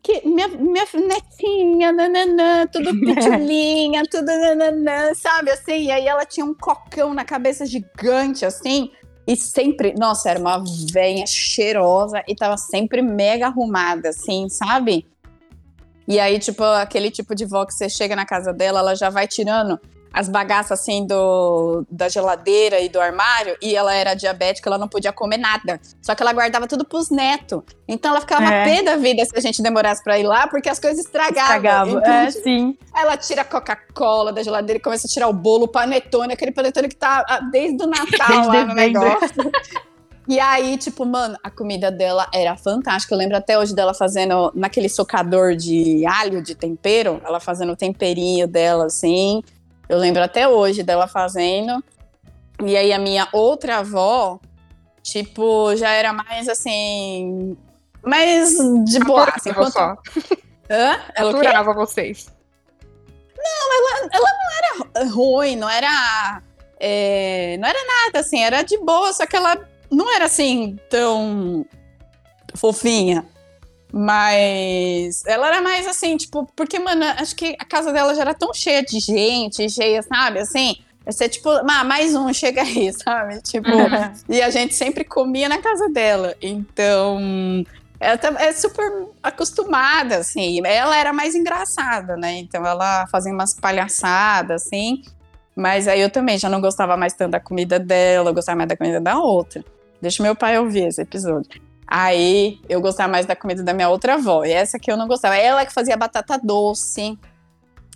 [0.02, 5.84] Que, minha, minha netinha, nananã, tudo pitulinha, tudo nananã, sabe assim?
[5.84, 8.90] E aí ela tinha um cocão na cabeça gigante, assim,
[9.26, 15.06] e sempre, nossa, era uma veinha cheirosa e tava sempre mega arrumada, assim, sabe?
[16.08, 19.10] E aí, tipo, aquele tipo de vó que você chega na casa dela, ela já
[19.10, 19.78] vai tirando
[20.12, 24.88] as bagaças assim do, da geladeira e do armário, e ela era diabética, ela não
[24.88, 25.80] podia comer nada.
[26.02, 27.62] Só que ela guardava tudo pros netos.
[27.86, 28.64] Então ela ficava É.
[28.64, 31.42] pé da vida se a gente demorasse pra ir lá, porque as coisas estragavam.
[31.42, 31.90] Estragava.
[31.90, 32.78] Então, É, tipo, sim.
[32.92, 36.50] ela tira a Coca-Cola da geladeira e começa a tirar o bolo, o panetone, aquele
[36.50, 39.28] panetone que tá ah, desde o Natal Desde lá no negócio.
[40.30, 43.12] E aí, tipo, mano, a comida dela era fantástica.
[43.12, 47.76] Eu lembro até hoje dela fazendo naquele socador de alho, de tempero, ela fazendo o
[47.76, 49.42] temperinho dela, assim.
[49.88, 51.82] Eu lembro até hoje dela fazendo.
[52.64, 54.38] E aí, a minha outra avó,
[55.02, 57.56] tipo, já era mais assim.
[58.00, 59.24] Mais de boa.
[59.34, 59.96] Assim, enquanto- só.
[60.70, 61.00] Hã?
[61.16, 61.30] Ela?
[61.30, 62.28] Aturava vocês.
[65.12, 66.40] ruim, não era.
[66.78, 71.66] é, não era nada assim, era de boa, só que ela não era assim tão
[72.54, 73.24] fofinha.
[73.92, 78.34] Mas ela era mais assim, tipo, porque, mano, acho que a casa dela já era
[78.34, 80.76] tão cheia de gente, cheia, sabe, assim.
[81.10, 83.40] Ser tipo, ah, mais um, chega aí, sabe?
[83.42, 83.68] Tipo,
[84.28, 86.36] e a gente sempre comia na casa dela.
[86.40, 87.18] Então,
[87.98, 90.60] ela tá- é super acostumada, assim.
[90.64, 92.34] Ela era mais engraçada, né?
[92.38, 95.02] Então, ela fazia umas palhaçadas, assim.
[95.56, 98.68] Mas aí eu também já não gostava mais tanto da comida dela, eu gostava mais
[98.68, 99.64] da comida da outra.
[100.00, 101.60] Deixa meu pai ouvir esse episódio.
[101.86, 104.44] Aí eu gostava mais da comida da minha outra avó.
[104.44, 105.36] E essa que eu não gostava.
[105.36, 107.18] Ela que fazia batata doce.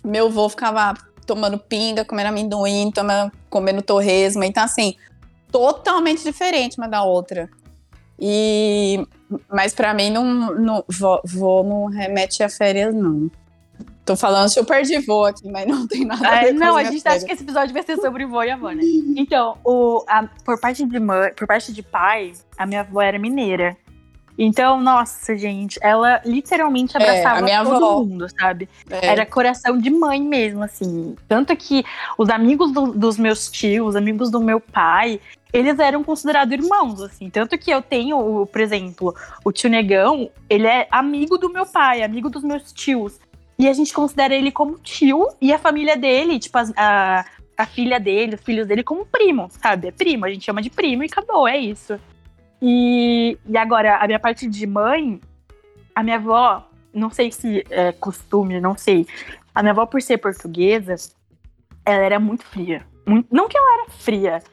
[0.03, 0.93] Meu avô ficava
[1.25, 4.45] tomando pinga, comendo amendoim, tomando, comendo torresma.
[4.45, 4.95] Então, assim,
[5.51, 7.49] totalmente diferente uma da outra.
[8.19, 9.05] E
[9.49, 13.29] mas pra mim não, não vó, vó não remete a férias não.
[14.05, 16.77] Tô falando super de vô aqui, mas não tem nada a É, ver com não,
[16.77, 17.23] a gente acha férias.
[17.23, 18.83] que esse episódio vai ser sobre vó e avó, né?
[19.17, 23.17] Então, o, a- por, parte de mãe, por parte de pai, a minha avó era
[23.17, 23.75] mineira.
[24.37, 27.99] Então, nossa, gente, ela literalmente É, abraçava a minha todo avó.
[28.03, 28.67] mundo, sabe?
[28.89, 31.15] É, Era coração de mãe mesmo, assim.
[31.27, 31.85] Tanto que
[32.17, 35.21] os amigos do- dos meus tios, os amigos do meu pai,
[35.53, 37.29] eles eram considerados irmãos, assim.
[37.29, 42.03] Tanto que eu tenho, por exemplo, o tio Negão, ele é amigo do meu pai,
[42.03, 43.17] amigo dos meus tios.
[43.57, 47.25] E a gente considera ele como tio e a família dele, tipo, as- a,
[47.57, 49.87] a filha dele, os filhos dele, como primo, sabe?
[49.87, 51.99] É primo, a gente chama de primo e acabou, é isso.
[52.61, 55.19] E, e agora, a minha parte de mãe,
[55.93, 59.05] a minha avó, não sei se é costume, não sei.
[59.53, 60.95] A minha avó, por ser portuguesa,
[61.85, 62.85] ela era muito fria.
[63.05, 64.43] Muito- não que ela era fria,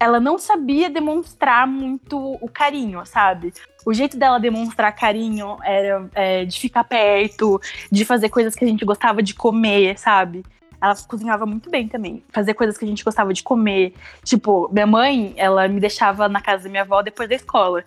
[0.00, 3.52] ela não sabia demonstrar muito o carinho, sabe?
[3.84, 7.60] O jeito dela demonstrar carinho era é, de ficar perto,
[7.92, 10.42] de fazer coisas que a gente gostava de comer, sabe?
[10.80, 12.24] Ela cozinhava muito bem também.
[12.30, 13.92] Fazer coisas que a gente gostava de comer.
[14.24, 17.84] Tipo, minha mãe, ela me deixava na casa da minha avó depois da escola.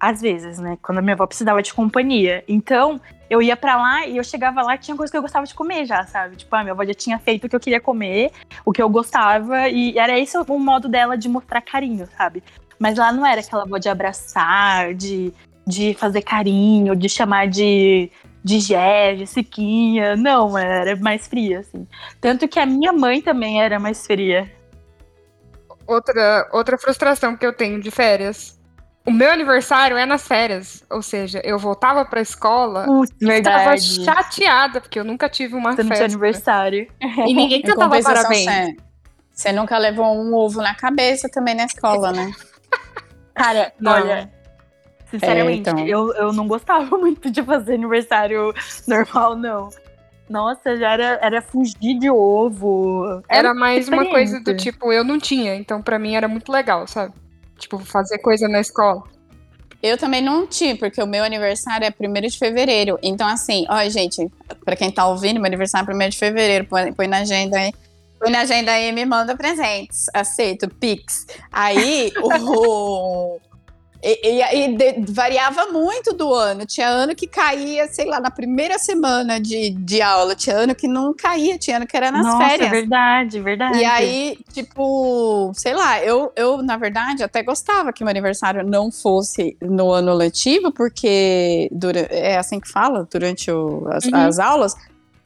[0.00, 0.78] Às vezes, né?
[0.80, 2.44] Quando a minha avó precisava de companhia.
[2.46, 5.54] Então, eu ia para lá e eu chegava lá tinha coisa que eu gostava de
[5.54, 6.36] comer já, sabe?
[6.36, 8.30] Tipo, a minha avó já tinha feito o que eu queria comer,
[8.64, 12.42] o que eu gostava, e era esse o modo dela de mostrar carinho, sabe?
[12.78, 15.32] Mas lá não era aquela avó de abraçar, de,
[15.66, 18.10] de fazer carinho, de chamar de,
[18.42, 20.16] de Gé, de Siquinha.
[20.16, 21.86] Não, era mais fria, assim.
[22.20, 24.50] Tanto que a minha mãe também era mais fria.
[25.86, 28.57] Outra, outra frustração que eu tenho de férias
[29.08, 33.74] o meu aniversário é nas férias, ou seja, eu voltava pra escola Putz, e estava
[33.78, 36.04] chateada, porque eu nunca tive uma Você não festa.
[36.04, 36.86] aniversário.
[37.00, 38.44] E ninguém cantava compensação, parabéns.
[38.44, 38.76] Você,
[39.32, 42.30] você nunca levou um ovo na cabeça também na escola, né?
[43.34, 43.92] Cara, Não.
[43.92, 44.30] olha.
[45.10, 45.86] Sinceramente, É, então.
[45.86, 48.52] eu, eu não gostava muito de fazer aniversário
[48.86, 49.70] normal, não.
[50.28, 53.22] Nossa, já era, era fugir de ovo.
[53.26, 56.86] Era mais uma coisa do tipo, eu não tinha, então pra mim era muito legal,
[56.86, 57.14] sabe?
[57.58, 59.02] Tipo, fazer coisa na escola.
[59.82, 62.98] Eu também não tive, porque o meu aniversário é 1 de fevereiro.
[63.02, 64.28] Então, assim, ó, gente,
[64.64, 66.64] pra quem tá ouvindo, meu aniversário é 1 de fevereiro.
[66.64, 67.72] Põe, põe na agenda aí.
[68.18, 70.06] Põe na agenda aí e me manda presentes.
[70.12, 71.26] Aceito, Pix.
[71.52, 73.38] Aí, o.
[74.00, 76.64] E, e- e de- variava muito do ano.
[76.64, 80.36] Tinha ano que caía, sei lá, na primeira semana de, de aula.
[80.36, 82.70] Tinha ano que não caía, tinha ano que era nas Nossa, férias.
[82.70, 83.78] verdade, verdade.
[83.78, 88.92] E aí, tipo, sei lá, eu, eu, na verdade, até gostava que meu aniversário não
[88.92, 94.14] fosse no ano letivo, porque dura, é assim que fala, durante o- as, Uhum.
[94.14, 94.74] as aulas,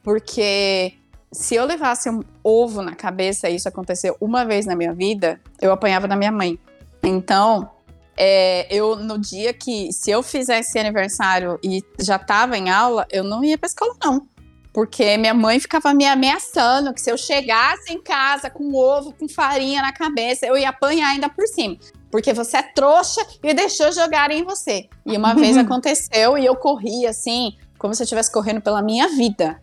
[0.03, 0.93] porque
[1.31, 5.39] se eu levasse um ovo na cabeça e isso aconteceu uma vez na minha vida,
[5.61, 6.57] eu apanhava da minha mãe.
[7.01, 7.69] Então,
[8.17, 13.23] é, eu, no dia que, se eu fizesse aniversário e já tava em aula, eu
[13.23, 14.27] não ia pra escola, não.
[14.73, 19.29] Porque minha mãe ficava me ameaçando que se eu chegasse em casa com ovo, com
[19.29, 21.77] farinha na cabeça, eu ia apanhar ainda por cima.
[22.11, 24.87] Porque você é trouxa e deixou jogarem em você.
[25.05, 29.09] E uma vez aconteceu e eu corri assim, como se eu estivesse correndo pela minha
[29.09, 29.61] vida.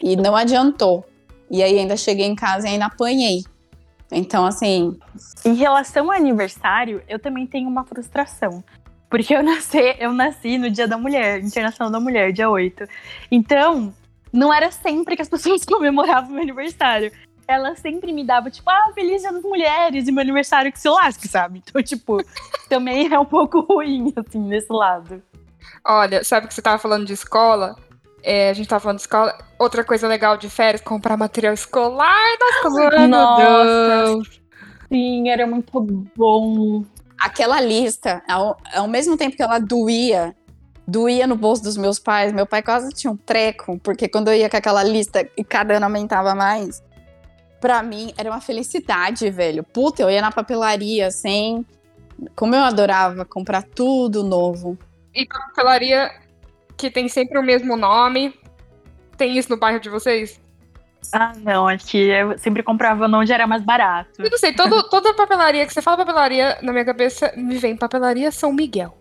[0.00, 1.04] E não adiantou.
[1.50, 3.42] E aí ainda cheguei em casa e ainda apanhei.
[4.12, 4.98] Então, assim,
[5.44, 8.62] Em relação ao aniversário, eu também tenho uma frustração.
[9.08, 12.84] Porque eu nasci, eu nasci no Dia da Mulher, Internacional da Mulher, dia 8.
[13.30, 13.92] Então,
[14.32, 17.10] não era sempre que as pessoas comemoravam meu aniversário.
[17.48, 20.88] Ela sempre me dava, tipo, ah, feliz Dia das Mulheres e meu aniversário que se
[20.88, 21.62] lasque, sabe?
[21.66, 22.18] Então, tipo,
[22.68, 25.22] também é um pouco ruim, assim, nesse lado.
[25.84, 27.76] Olha, sabe que você tava falando de escola?
[28.22, 29.36] É, a gente tava falando de escola.
[29.58, 32.16] Outra coisa legal de férias, comprar material escolar.
[32.40, 34.06] Nossa, Nossa.
[34.06, 34.42] Deus.
[34.88, 35.80] Sim, era muito
[36.16, 36.84] bom.
[37.18, 40.34] aquela lista, ao, ao mesmo tempo que ela doía,
[40.86, 42.32] doía no bolso dos meus pais.
[42.32, 45.76] Meu pai quase tinha um treco, porque quando eu ia com aquela lista e cada
[45.76, 46.82] ano aumentava mais,
[47.60, 49.62] pra mim era uma felicidade, velho.
[49.64, 51.64] Puta, eu ia na papelaria assim.
[52.36, 54.76] Como eu adorava comprar tudo novo.
[55.14, 56.10] E papelaria
[56.76, 58.34] que tem sempre o mesmo nome.
[59.16, 60.40] Tem isso no bairro de vocês?
[61.12, 64.22] Ah, não, aqui eu sempre comprava onde era mais barato.
[64.22, 67.76] Eu não sei, todo, toda papelaria que você fala papelaria, na minha cabeça me vem
[67.76, 68.96] papelaria São Miguel.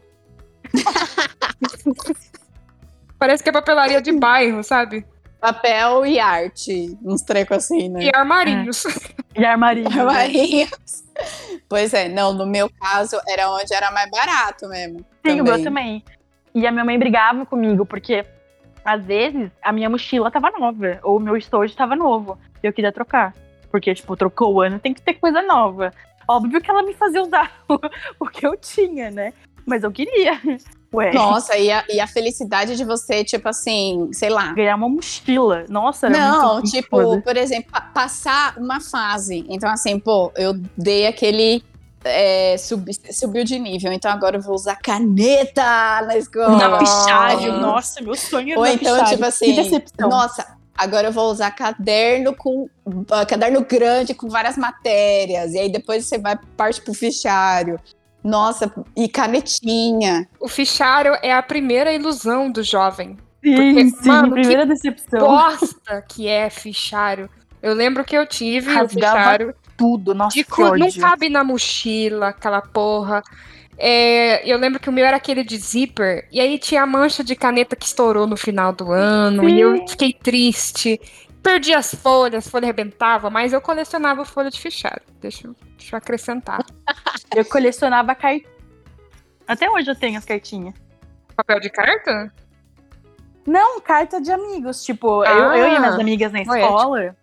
[3.20, 5.06] Parece que é papelaria de bairro, sabe?
[5.40, 8.04] Papel e arte, uns trecos assim, né?
[8.04, 8.84] E armarinhos.
[9.36, 9.90] E armarinho.
[9.90, 10.00] né?
[10.00, 11.04] Armarinhos.
[11.70, 15.06] Pois é, não, no meu caso era onde era mais barato mesmo.
[15.26, 16.04] Sim, o meu também.
[16.54, 18.26] E a minha mãe brigava comigo, porque
[18.84, 22.74] às vezes a minha mochila tava nova, ou o meu estojo tava novo, e eu
[22.74, 23.34] queria trocar.
[23.70, 25.94] Porque, tipo, trocou o ano, tem que ter coisa nova.
[26.28, 27.80] Óbvio que ela me fazia usar o,
[28.26, 29.34] o que eu tinha, né?
[29.66, 30.40] Mas eu queria.
[30.94, 34.52] Ué, Nossa, e a, e a felicidade de você, tipo assim, sei lá.
[34.52, 35.64] ganhar uma mochila.
[35.70, 39.46] Nossa, era Não, muito, tipo, por exemplo, pa- passar uma fase.
[39.48, 41.64] Então, assim, pô, eu dei aquele.
[42.04, 45.64] É, subi- subiu de nível, então agora eu vou usar caneta
[46.06, 46.58] na escola.
[46.58, 49.10] Na fichário, nossa, meu sonho era Ou então, fichário.
[49.14, 50.10] tipo assim, Que decepção.
[50.10, 52.68] nossa, agora eu vou usar caderno com
[53.12, 55.54] ah, caderno grande com várias matérias.
[55.54, 57.80] E aí depois você vai parte pro fichário.
[58.24, 60.28] Nossa, e canetinha.
[60.40, 63.18] O fichário é a primeira ilusão do jovem.
[63.44, 65.20] Sim, porque, sim, mano, primeira decepção.
[65.20, 67.28] Bosta que é fichário.
[67.62, 69.56] Eu lembro que eu tive o Rasgava fichário.
[69.82, 73.22] Tudo, nossa, De cru- não cabe na mochila, aquela porra.
[73.78, 77.24] É, eu lembro que o meu era aquele de zíper, e aí tinha a mancha
[77.24, 81.02] de caneta que estourou no final do ano, e eu fiquei triste.
[81.42, 85.02] Perdi as folhas, folha arrebentava, mas eu colecionava folha de fichário.
[85.20, 86.64] Deixa, eu- deixa eu acrescentar.
[87.36, 88.46] Eu colecionava cartinha.
[89.48, 90.76] Até hoje eu tenho as cartinhas.
[91.36, 92.32] Papel de carta?
[93.48, 94.84] Não, carta de amigos.
[94.84, 96.68] Tipo, eu, Ah, eu e minhas amigas na poético.
[96.76, 97.16] escola,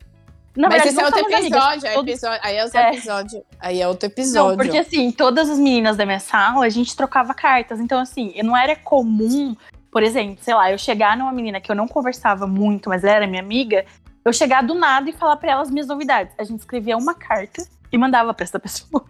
[0.59, 2.41] Na Mas verdade, esse é outro episódio, é episódio.
[2.43, 2.89] Aí é outro É.
[2.91, 3.45] episódio.
[3.61, 4.49] Aí é outro episódio.
[4.51, 7.79] Não, porque assim, todas as meninas da minha sala, a gente trocava cartas.
[7.79, 9.55] Então, assim, não era comum,
[9.93, 13.15] por exemplo, sei lá, eu chegar numa menina que eu não conversava muito, mas ela
[13.15, 13.85] era minha amiga,
[14.25, 16.35] eu chegar do nada e falar pra ela as minhas novidades.
[16.37, 19.05] A gente escrevia uma carta e mandava pra essa pessoa.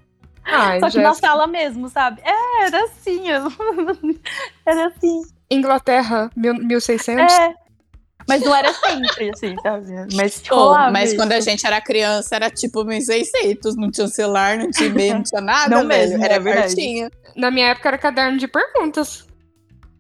[0.45, 2.21] Ai, Só que na sala mesmo, sabe?
[2.25, 3.51] É, era assim, eu-
[4.67, 5.23] era assim.
[5.51, 7.33] Inglaterra, mil- 1600.
[7.33, 7.55] É.
[8.29, 9.87] Mas não era sempre, assim, sabe?
[10.15, 11.17] Mas Pô, rolava mas isso.
[11.19, 15.23] quando a gente era criança, era tipo 1600, não tinha celular, não tinha e-mail, não
[15.23, 16.11] tinha nada, Não velho.
[16.11, 16.67] mesmo, era é verdade.
[16.77, 17.11] cartinha.
[17.35, 19.27] Na minha época era caderno de perguntas.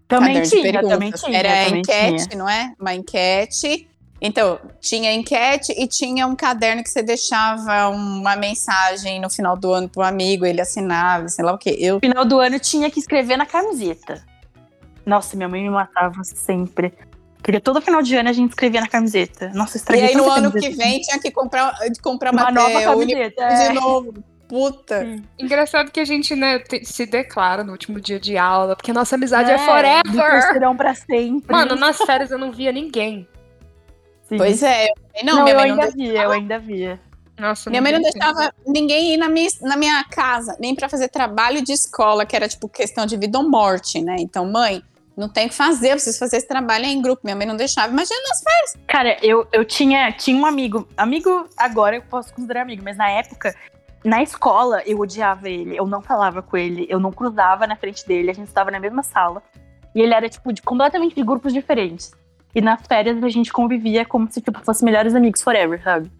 [0.07, 0.88] Também tinha, perguntas.
[0.91, 1.38] também tinha.
[1.38, 2.38] Era também enquete, tinha.
[2.38, 2.73] não é?
[2.79, 3.88] Uma enquete.
[4.21, 9.73] Então, tinha enquete e tinha um caderno que você deixava uma mensagem no final do
[9.73, 11.77] ano pro amigo, ele assinava, sei lá o quê.
[11.79, 14.25] Eu No final do ano tinha que escrever na camiseta.
[15.07, 16.93] Nossa, minha mãe me matava sempre.
[17.42, 19.51] Porque todo final de ano a gente escrevia na camiseta.
[19.55, 20.85] Nossa, E estraguei aí no ano que camiseta.
[20.85, 23.42] vem tinha que comprar, comprar uma uma, nova é, camiseta.
[23.42, 23.68] é.
[23.68, 24.14] de novo.
[24.48, 25.07] Puta.
[25.38, 29.51] Engraçado que a gente, né, se declara no último dia de aula, porque nossa amizade
[29.51, 30.03] é, Do forever.
[30.40, 31.53] terceirão pra sempre.
[31.55, 33.29] Mano, nas férias eu não via ninguém.
[34.27, 34.37] Sim.
[34.38, 34.88] Pois é,
[35.22, 37.01] não, Não, minha eu mãe não ainda via, eu ainda via.
[37.38, 41.09] Nossa, Minha mãe não deixava ninguém ir na minha, na minha casa, nem pra fazer
[41.09, 44.16] trabalho de escola, que era tipo questão de vida ou morte, né?
[44.18, 44.83] Então, mãe,
[45.18, 47.22] não tem o que fazer, eu preciso fazer esse trabalho em grupo.
[47.24, 47.92] Minha mãe não deixava.
[47.92, 48.87] Imagina nas férias.
[48.87, 50.88] Cara, eu, eu tinha, tinha um amigo.
[50.96, 53.52] Amigo, agora eu posso considerar amigo, mas na época,
[54.04, 55.76] na escola, eu odiava ele.
[55.76, 58.78] Eu não falava com ele, eu não cruzava na frente dele, a gente estava na
[58.78, 59.42] mesma sala.
[59.92, 62.12] E ele era, tipo, de, completamente de grupos diferentes.
[62.54, 66.12] E nas férias a gente convivia como se, tipo, fosse melhores amigos forever, sabe?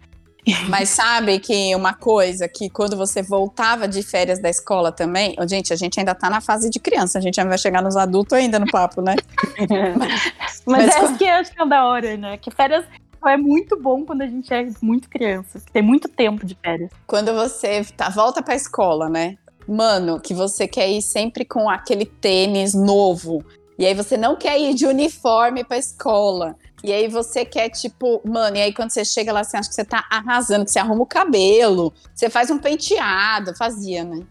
[0.67, 5.73] Mas sabe que uma coisa que quando você voltava de férias da escola também, gente,
[5.73, 8.33] a gente ainda tá na fase de criança, a gente ainda vai chegar nos adultos
[8.33, 9.15] ainda no papo, né?
[9.97, 12.37] Mas, Mas é qual- isso que eu acho que é da hora, né?
[12.37, 12.85] Que férias
[13.25, 15.61] é muito bom quando a gente é muito criança.
[15.73, 16.89] Tem muito tempo de férias.
[17.05, 19.35] Quando você tá, volta pra escola, né?
[19.67, 23.43] Mano, que você quer ir sempre com aquele tênis novo.
[23.77, 26.55] E aí você não quer ir de uniforme pra escola.
[26.83, 29.75] E aí você quer, tipo, mano, e aí quando você chega lá, você acha que
[29.75, 34.25] você tá arrasando, que você arruma o cabelo, você faz um penteado, fazia, né?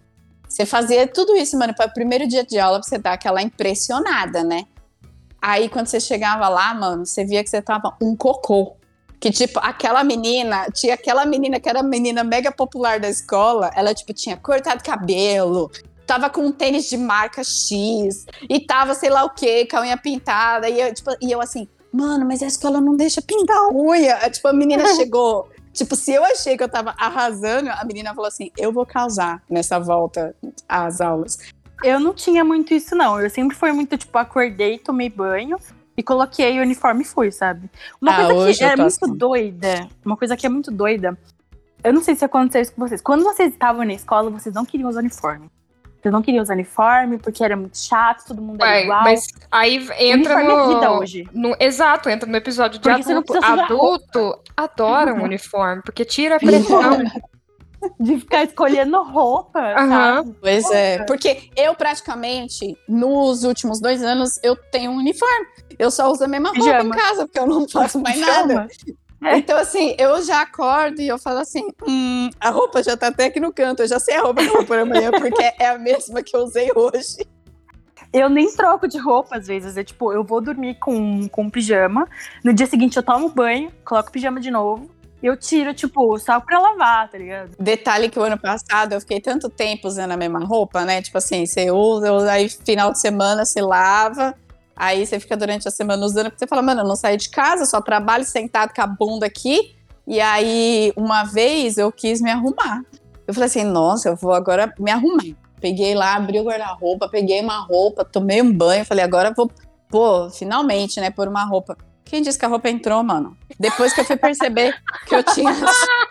[0.48, 3.42] Você fazia tudo isso, mano, para o primeiro dia de aula, pra você dar aquela
[3.42, 4.64] impressionada, né?
[5.40, 8.76] Aí quando você chegava lá, mano, você via que você tava um cocô.
[9.20, 13.70] Que, tipo, aquela menina, tinha aquela menina que era a menina mega popular da escola,
[13.74, 15.70] ela, tipo, tinha cortado cabelo,
[16.06, 19.80] tava com um tênis de marca X, e tava, sei lá o quê, com a
[19.80, 23.56] unha pintada, e eu, tipo, e eu assim, mano, mas a escola não deixa pintar
[23.56, 24.16] a unha.
[24.22, 28.14] Aí, Tipo, a menina chegou, tipo, se eu achei que eu tava arrasando, a menina
[28.14, 30.34] falou assim, eu vou causar nessa volta
[30.68, 31.38] às aulas.
[31.82, 33.20] Eu não tinha muito isso, não.
[33.20, 35.56] Eu sempre fui muito, tipo, acordei, tomei banho
[35.96, 37.70] e coloquei o uniforme e fui, sabe?
[38.00, 39.14] Uma Ah, coisa que é muito assim.
[39.14, 41.16] doida, uma coisa que é muito doida.
[41.84, 43.00] Eu não sei se aconteceu isso com vocês.
[43.00, 45.48] Quando vocês estavam na escola, vocês não queriam usar uniforme.
[46.08, 49.02] Vocês não queriam usar uniforme porque era muito chato, todo mundo era Ué, igual.
[49.02, 51.28] mas aí entra Uniforme é vida no, hoje.
[51.34, 53.36] no- Exato, entra no episódio de Porque adulto.
[53.44, 56.98] Adulto adora um uniforme, porque tira a pressão.
[58.00, 60.16] De ficar escolhendo roupa, Aham.
[60.16, 60.36] sabe?
[60.40, 65.46] Pois é, porque eu praticamente, nos últimos dois anos, eu tenho um uniforme.
[65.78, 66.96] Eu só uso a mesma roupa Pijama.
[66.96, 68.66] em casa, porque eu não faço mais nada.
[69.22, 69.36] É.
[69.36, 73.26] Então, assim, eu já acordo e eu falo assim: hum, a roupa já tá até
[73.26, 75.68] aqui no canto, eu já sei a roupa que eu vou pôr amanhã, porque é
[75.68, 77.26] a mesma que eu usei hoje.
[78.12, 79.76] Eu nem troco de roupa às vezes.
[79.76, 82.08] É tipo, eu vou dormir com, com pijama.
[82.44, 84.88] No dia seguinte eu tomo banho, coloco o pijama de novo.
[85.22, 87.50] E eu tiro, tipo, só pra lavar, tá ligado?
[87.58, 91.02] Detalhe que o ano passado eu fiquei tanto tempo usando a mesma roupa, né?
[91.02, 94.34] Tipo assim, você usa, usa, aí final de semana você lava,
[94.78, 97.28] aí você fica durante a semana usando, porque você fala, mano, eu não saí de
[97.28, 99.74] casa, só trabalho sentado com a bunda aqui.
[100.06, 102.82] E aí, uma vez eu quis me arrumar.
[103.26, 105.24] Eu falei assim, nossa, eu vou agora me arrumar.
[105.60, 109.50] Peguei lá, abri o guarda-roupa, peguei uma roupa, tomei um banho, falei, agora vou,
[109.90, 111.76] pô, finalmente, né, pôr uma roupa.
[112.04, 113.36] Quem disse que a roupa entrou, mano?
[113.60, 114.74] Depois que eu fui perceber
[115.06, 115.52] que eu tinha.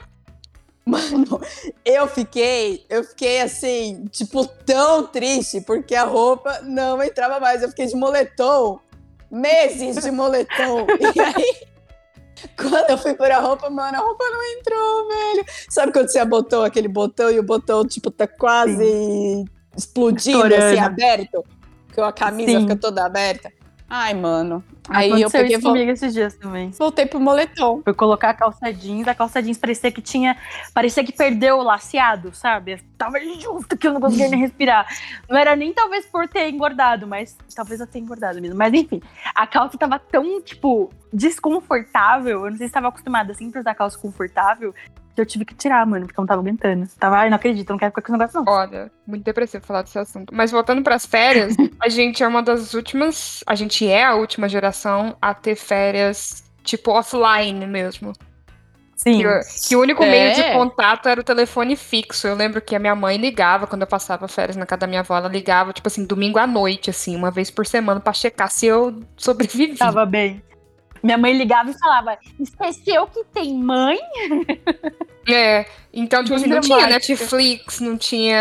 [0.88, 1.42] Mano,
[1.84, 7.62] eu fiquei, eu fiquei assim, tipo, tão triste, porque a roupa não entrava mais.
[7.62, 8.80] Eu fiquei de moletom,
[9.30, 10.88] meses de moletom.
[11.14, 11.58] E aí,
[12.56, 15.46] quando eu fui pôr a roupa, mano, a roupa não entrou, velho.
[15.70, 19.44] Sabe quando você abotou aquele botão e o botão, tipo, tá quase
[19.76, 20.86] explodindo, assim, Estourando.
[20.86, 21.44] aberto?
[21.94, 22.62] Que a camisa Sim.
[22.62, 23.52] fica toda aberta.
[23.90, 26.70] Ai, mano, Aí eu Aconteceu peguei e isso comigo esses dias também.
[26.72, 27.82] voltei pro moletom.
[27.84, 30.38] Foi colocar a calça jeans, a calça jeans parecia que tinha.
[30.74, 32.82] Parecia que perdeu o laceado, sabe?
[32.98, 34.88] Tava justo que eu não conseguia nem respirar.
[35.30, 38.58] Não era nem talvez por ter engordado, mas talvez eu tenha engordado mesmo.
[38.58, 39.02] Mas enfim,
[39.36, 42.46] a calça tava tão, tipo, desconfortável.
[42.46, 44.74] Eu não sei se tava acostumada sempre a usar calça confortável.
[45.18, 46.88] Que eu tive que tirar, mano, porque eu não tava aguentando.
[47.00, 48.54] Tava, ai, não acredito, não quero ficar com esse negócio, não.
[48.54, 50.32] Olha, muito depressivo falar desse assunto.
[50.32, 53.44] Mas voltando pras férias, a gente é uma das últimas.
[53.48, 58.14] A gente é a última geração a ter férias, tipo, offline mesmo.
[58.96, 59.18] Sim.
[59.22, 60.12] Que, o- que o único É.
[60.12, 62.28] meio de contato era o telefone fixo.
[62.28, 65.00] Eu lembro que a minha mãe ligava quando eu passava férias na casa da minha
[65.00, 65.18] avó.
[65.18, 68.68] Ela ligava, tipo assim, domingo à noite, assim, uma vez por semana, pra checar se
[68.68, 69.76] eu sobrevivi.
[69.78, 70.44] Tava bem.
[71.04, 74.00] Minha mãe ligava e falava: esqueceu que tem mãe?
[75.30, 76.88] É, então, tipo assim, não tinha.
[76.88, 78.38] Netflix, não tinha,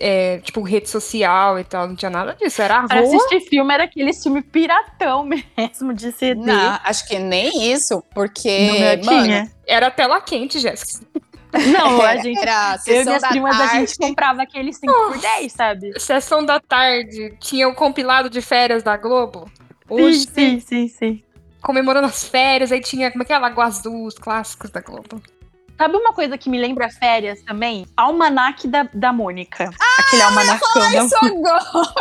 [0.00, 2.60] é, tipo, rede social e tal, não tinha nada disso.
[2.60, 2.88] Era rua.
[2.94, 6.40] assistir filme era aquele filme piratão mesmo, de CD.
[6.40, 8.70] Não, acho que nem isso, porque.
[8.72, 9.52] Meu mano, tinha.
[9.66, 11.06] Era tela quente, Jéssica.
[11.72, 12.38] Não, a gente.
[12.38, 13.76] era a Eu e sessão minhas da primas, tarde.
[13.76, 16.00] a gente comprava aquele 5x10, sabe?
[16.00, 19.48] Sessão da tarde, tinha o compilado de férias da Globo.
[19.88, 21.22] Hoje, Sim, sim, sim, sim.
[21.66, 23.38] Comemorando as férias, aí tinha, como é que é?
[23.38, 25.20] Lagoa Azul, os clássicos da Globo.
[25.76, 27.84] Sabe uma coisa que me lembra férias também?
[27.96, 29.68] Almanac da, da Mônica.
[29.98, 31.92] Aquele almanacão da Isso agora!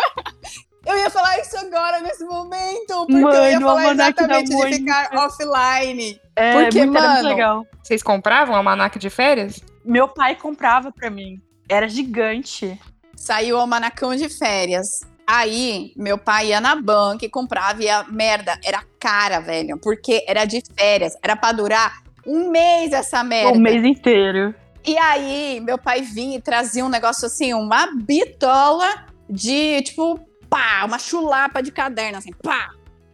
[0.86, 4.56] Eu ia falar isso agora, nesse momento, porque eu Mano, ia o falar exatamente de
[4.56, 4.78] Mônica.
[4.78, 6.22] ficar offline.
[6.36, 7.68] É, Porque, muito, era muito mano, legal.
[7.82, 9.60] Vocês compravam almanac de férias?
[9.84, 11.42] Meu pai comprava pra mim.
[11.68, 12.80] Era gigante.
[13.16, 14.86] Saiu o almanacão de férias.
[15.28, 19.80] Aí, meu pai ia na banca e comprava e a merda era cara, velho.
[19.80, 21.18] Porque era de férias.
[21.24, 23.58] Era pra durar um mês essa merda.
[23.58, 24.54] O mês inteiro.
[24.86, 30.84] E aí, meu pai vinha e trazia um negócio assim, uma bitola de, tipo, pá,
[30.86, 32.70] uma chulapa de caderno, assim, pá.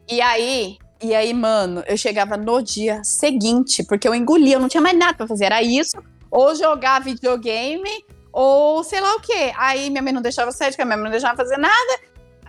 [0.09, 4.67] E aí, e aí, mano, eu chegava no dia seguinte, porque eu engolia, eu não
[4.67, 5.45] tinha mais nada pra fazer.
[5.45, 5.97] Era isso,
[6.29, 7.89] ou jogar videogame,
[8.31, 9.53] ou sei lá o quê.
[9.57, 11.99] Aí minha mãe não deixava sair, minha mãe não deixava fazer nada.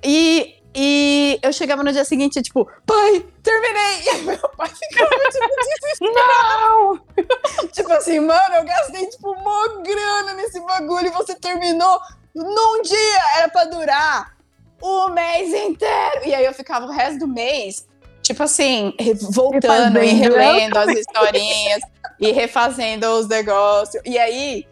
[0.05, 4.01] E, e eu chegava no dia seguinte, tipo, pai, terminei!
[4.07, 7.01] E meu pai ficava, tipo, Não!
[7.73, 11.99] Tipo assim, mano, eu gastei, tipo, mó grana nesse bagulho e você terminou
[12.35, 13.21] num dia.
[13.37, 14.37] Era pra durar
[14.81, 16.23] o mês inteiro.
[16.25, 17.87] E aí eu ficava o resto do mês,
[18.23, 18.95] tipo assim,
[19.31, 20.37] voltando e Refazendo.
[20.37, 21.83] relendo as historinhas
[22.21, 24.03] e refazendo os negócios.
[24.05, 24.67] E aí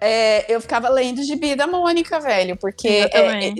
[0.00, 3.54] é, eu ficava lendo gibi da Mônica, velho, porque Eu é, é,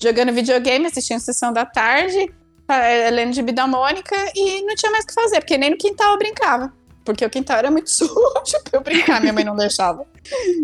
[0.00, 2.32] jogando videogame, assistindo sessão da tarde,
[2.68, 5.76] é, lendo gibi da Mônica e não tinha mais o que fazer, porque nem no
[5.76, 6.72] quintal eu brincava.
[7.04, 8.14] Porque o quintal era muito sujo
[8.64, 10.06] pra eu brincar, minha mãe não deixava.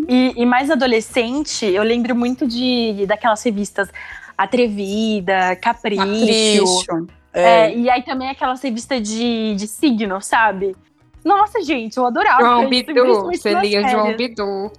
[0.07, 3.89] E, e mais adolescente, eu lembro muito de daquelas revistas
[4.37, 6.01] Atrevida, Capricho.
[6.01, 7.07] Capricho.
[7.33, 7.77] É, É.
[7.77, 10.75] e aí também aquelas revistas de, de signo, sabe?
[11.23, 12.41] Nossa, gente, eu adorava.
[12.41, 12.93] João Bidu,
[13.25, 14.15] você lia João.
[14.15, 14.71] Bidu.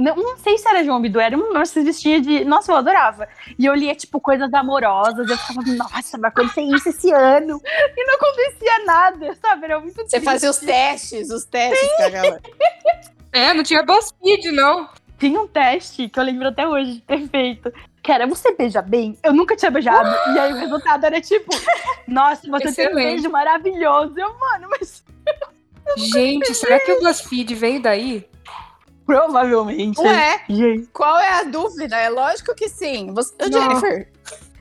[0.00, 2.42] Não, não sei se era João Bidu, era uma revistinha de.
[2.44, 3.28] Nossa, eu adorava.
[3.58, 5.28] E eu lia, tipo, coisas amorosas.
[5.28, 7.60] Eu ficava, nossa, vai acontecer isso esse ano.
[7.96, 9.64] E não acontecia nada, sabe?
[9.66, 10.24] Era muito Você triste.
[10.24, 12.40] fazia os testes, os testes a galera.
[13.30, 14.88] É, não tinha BuzzFeed, não.
[15.18, 17.72] Tinha um teste que eu lembro até hoje de ter feito.
[18.02, 19.18] Que era, você beija bem?
[19.22, 20.08] Eu nunca tinha beijado.
[20.34, 21.50] e aí o resultado era tipo,
[22.08, 22.94] nossa, você tem um Excelente.
[22.94, 24.14] beijo maravilhoso.
[24.16, 25.04] Eu, mano, mas
[25.96, 28.26] Gente, será que o BuzzFeed veio daí?
[29.18, 30.00] provavelmente.
[30.00, 31.96] Ué, Gente, qual é a dúvida?
[31.96, 33.12] É lógico que sim.
[33.12, 33.34] Você.
[33.50, 34.08] Jennifer,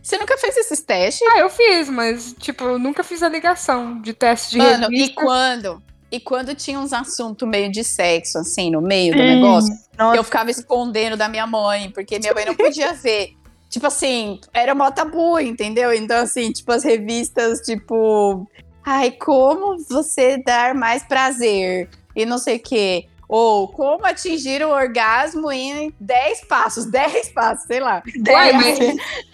[0.02, 1.28] você nunca fez esses testes?
[1.32, 4.98] Ah, eu fiz, mas, tipo, eu nunca fiz a ligação de teste de Mano, e
[4.98, 5.22] revista.
[5.22, 5.84] quando?
[6.12, 10.24] E quando tinha uns assuntos meio de sexo, assim, no meio do negócio, Nossa, eu
[10.24, 13.36] ficava escondendo da minha mãe, porque minha mãe não podia ver.
[13.70, 15.94] Tipo assim, era mó tabu, entendeu?
[15.94, 18.48] Então, assim, tipo, as revistas, tipo.
[18.84, 21.88] Ai, como você dar mais prazer?
[22.16, 23.06] E não sei o quê.
[23.30, 28.02] Ou como atingir o orgasmo em 10 passos, 10 passos, sei lá.
[28.28, 28.80] Ué, Aí, mas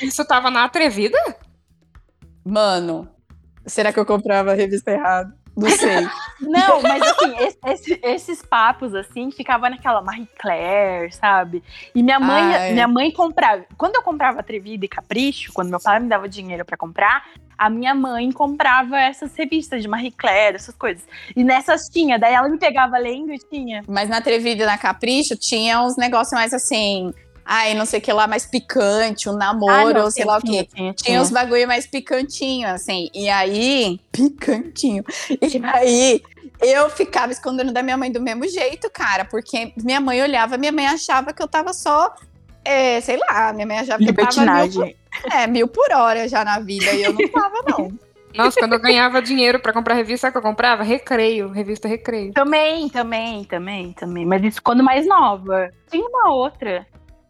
[0.01, 1.17] isso tava na Atrevida?
[2.43, 3.07] Mano,
[3.65, 5.33] será que eu comprava a revista errada?
[5.55, 6.07] Não sei.
[6.41, 11.63] Não, mas assim, esse- esse- esses papos assim, ficava naquela Marie Claire, sabe?
[11.93, 13.63] E minha mãe, minha mãe comprava.
[13.77, 17.23] Quando eu comprava Atrevida e Capricho, quando meu pai me dava dinheiro pra comprar,
[17.57, 21.03] a minha mãe comprava essas revistas de Marie Claire, essas coisas.
[21.33, 23.81] E nessas tinha, daí ela me pegava lendo e tinha.
[23.87, 27.13] Mas na Atrevida e na Capricho tinha uns negócios mais assim.
[27.45, 30.31] Ai, não sei o que lá, mais picante, um namoro, Ah, não, ou sei tinha,
[30.33, 30.69] lá o tinha, quê.
[30.75, 33.09] Tinha, Tinha uns bagulho mais picantinho, assim.
[33.13, 33.99] E aí.
[34.11, 35.03] Picantinho.
[35.29, 36.21] E aí.
[36.59, 39.25] Eu ficava escondendo da minha mãe do mesmo jeito, cara.
[39.25, 42.15] Porque minha mãe olhava, minha mãe achava que eu tava só.
[42.63, 44.95] é, sei lá, minha mãe achava que eu tava mil por,
[45.31, 46.91] é, mil por hora já na vida.
[46.93, 47.91] E eu não tava, não.
[48.35, 50.83] Nossa, quando eu ganhava dinheiro pra comprar revista, sabe o que eu comprava?
[50.83, 52.33] Recreio, revista Recreio.
[52.33, 54.25] Também, também, também, também.
[54.25, 55.71] Mas isso quando mais nova.
[55.89, 56.85] Tem uma outra.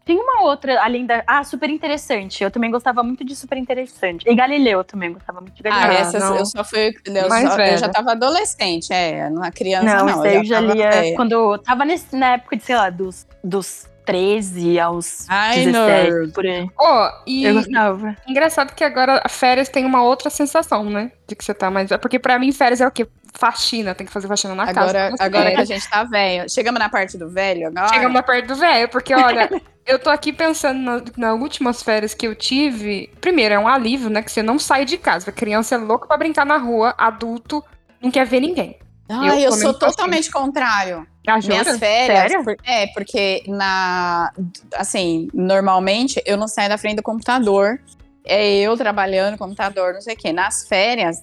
[0.06, 1.24] Tem uma outra, além da.
[1.26, 2.42] Ah, super interessante.
[2.44, 4.24] Eu também gostava muito de super interessante.
[4.24, 5.98] E Galileu também gostava muito de Ah, Galileu.
[5.98, 6.36] essa não.
[6.36, 6.94] eu só fui.
[7.04, 9.28] Eu, Mais só- eu já tava adolescente, é.
[9.28, 10.12] Não é criança, não, não.
[10.12, 11.16] isso aí eu já tava lia velha.
[11.16, 16.10] quando eu tava nesse, na época de, sei lá, dos, dos 13 aos Ai, 17,
[16.10, 16.32] nerd.
[16.32, 16.66] por aí.
[16.78, 18.16] Ó, e Eu gostava.
[18.26, 21.12] engraçado que agora a férias tem uma outra sensação, né?
[21.26, 21.90] De que você tá mais.
[22.00, 23.06] Porque pra mim, férias é o quê?
[23.38, 24.80] Faxina, tem que fazer faxina na casa.
[24.80, 25.54] Agora, Nossa, agora é.
[25.56, 26.48] que a gente tá velho.
[26.48, 27.88] Chegamos na parte do velho agora.
[27.88, 29.50] Chegamos perto do velho, porque olha,
[29.84, 33.10] eu tô aqui pensando na- nas últimas férias que eu tive.
[33.20, 34.22] Primeiro, é um alívio, né?
[34.22, 35.28] Que você não sai de casa.
[35.28, 37.62] A criança é louca pra brincar na rua, adulto
[38.00, 38.78] não quer ver ninguém.
[39.08, 39.96] Ai, eu eu, sou tô assim.
[39.96, 41.06] totalmente contrário.
[41.28, 42.18] Ah, Minhas férias.
[42.32, 42.44] Sério?
[42.44, 44.32] por- é, porque na.
[44.74, 47.80] Assim, normalmente eu não saio da frente do computador.
[48.24, 50.32] É eu trabalhando no computador, não sei o quê.
[50.32, 51.20] Nas férias,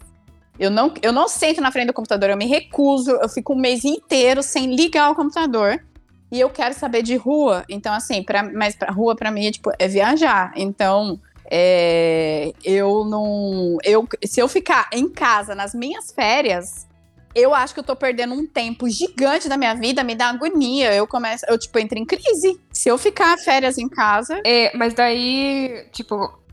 [0.57, 3.11] eu não, eu não sento na frente do computador, eu me recuso.
[3.11, 5.83] Eu fico um mês inteiro sem ligar o computador.
[6.31, 7.63] E eu quero saber de rua.
[7.69, 10.51] Então, assim, pra, mas pra rua, pra mim, é, tipo, é viajar.
[10.55, 11.19] Então.
[11.51, 13.77] é, eu não.
[13.83, 16.87] Eu, se eu ficar em casa nas minhas férias,
[17.35, 20.93] eu acho que eu tô perdendo um tempo gigante da minha vida, me dá agonia.
[20.93, 22.59] Eu começo, eu tipo entro em crise.
[22.71, 26.43] Se eu ficar férias em casa, É, mas daí, tipo,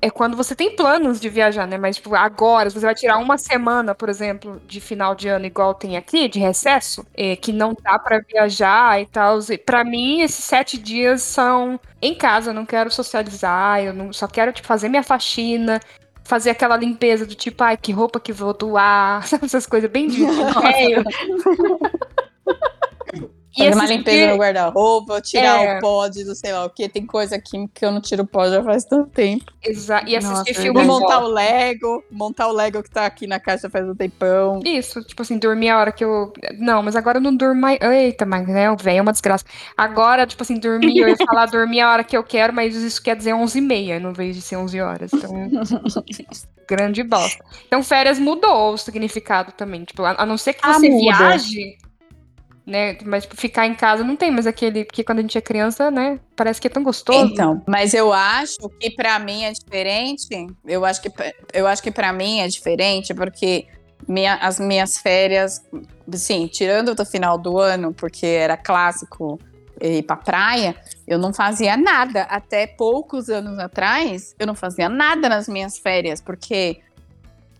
[0.00, 1.78] é quando você tem planos de viajar, né?
[1.78, 5.46] Mas, tipo, agora, se você vai tirar uma semana, por exemplo, de final de ano,
[5.46, 9.38] igual tem aqui, de recesso, é, que não dá pra viajar e tal.
[9.64, 14.28] Pra mim, esses sete dias são em casa, eu não quero socializar, eu não, só
[14.28, 15.80] quero, tipo, fazer minha faxina.
[16.24, 19.44] Fazer aquela limpeza do tipo, ai, que roupa que vou doar, sabe?
[19.46, 21.04] Essas coisas bem de velho.
[23.56, 25.78] E fazer uma limpeza dias- no guarda-roupa, tirar É.
[25.78, 26.88] o pó de do sei lá o que.
[26.88, 29.44] Tem coisa aqui que eu não tiro o pó já faz tanto tempo.
[29.62, 33.38] Exa e assistir Nossa, filme montar o Lego, montar o Lego que tá aqui na
[33.38, 34.60] caixa faz um tempão.
[34.64, 36.32] Isso, tipo assim, dormir a hora que eu.
[36.58, 37.78] Não, mas agora eu não durmo mais.
[37.80, 39.44] Eita, mas né, o velho é uma desgraça.
[39.76, 43.02] Agora, tipo assim, dormir, eu ia falar dormir a hora que eu quero, mas isso
[43.02, 45.12] quer dizer 11h30, no vez de ser 11 horas.
[45.12, 45.30] Então.
[46.68, 47.44] grande bosta.
[47.66, 49.84] Então, férias mudou o significado também.
[49.84, 51.16] Tipo, a, não ser que Ah, você muda.
[51.18, 51.76] viaje,
[52.66, 52.96] né?
[53.04, 54.84] Mas tipo, ficar em casa não tem mais aquele.
[54.84, 56.18] Porque quando a gente é criança, né?
[56.34, 57.32] Parece que é tão gostoso.
[57.32, 60.46] Então, mas eu acho que pra mim é diferente.
[60.64, 61.10] Eu acho que
[61.52, 63.66] eu acho que para mim é diferente porque
[64.08, 65.62] minha- as minhas férias,
[66.12, 69.38] sim, tirando do final do ano, porque era clássico
[69.80, 70.74] ir pra praia,
[71.06, 74.34] eu não fazia nada até poucos anos atrás.
[74.38, 76.80] Eu não fazia nada nas minhas férias porque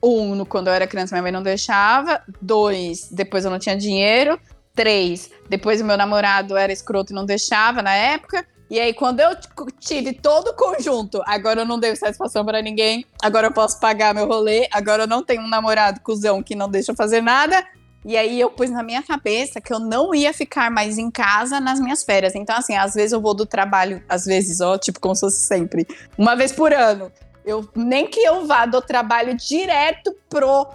[0.02, 2.22] um, quando eu era criança, minha mãe não deixava.
[2.40, 4.38] Dois, depois eu não tinha dinheiro.
[4.74, 8.44] Três, depois o meu namorado era escroto e não deixava na época.
[8.68, 9.30] E aí, quando eu
[9.78, 14.14] tive todo o conjunto, agora eu não devo satisfação pra ninguém, agora eu posso pagar
[14.14, 17.64] meu rolê, agora eu não tenho um namorado cuzão que não deixa eu fazer nada.
[18.04, 21.58] E aí eu pus na minha cabeça que eu não ia ficar mais em casa
[21.58, 22.34] nas minhas férias.
[22.34, 25.46] Então, assim, às vezes eu vou do trabalho, às vezes, ó, tipo, como se fosse
[25.46, 25.86] sempre,
[26.18, 27.10] uma vez por ano.
[27.46, 30.66] Eu, nem que eu vá do trabalho direto pro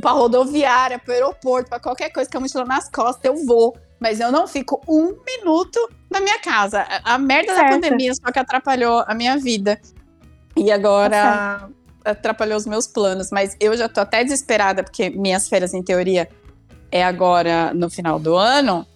[0.00, 3.76] pra rodoviária, pro aeroporto, pra qualquer coisa que eu mochila nas costas, eu vou.
[4.00, 5.78] Mas eu não fico um minuto
[6.10, 6.80] na minha casa.
[6.80, 7.72] A, a merda da Certo.
[7.74, 9.80] pandemia só que atrapalhou a minha vida.
[10.56, 11.68] E agora
[12.04, 13.30] atrapalhou os meus planos.
[13.30, 16.28] Mas eu já tô até desesperada, porque minhas férias, em teoria,
[16.90, 18.86] é agora no final do ano.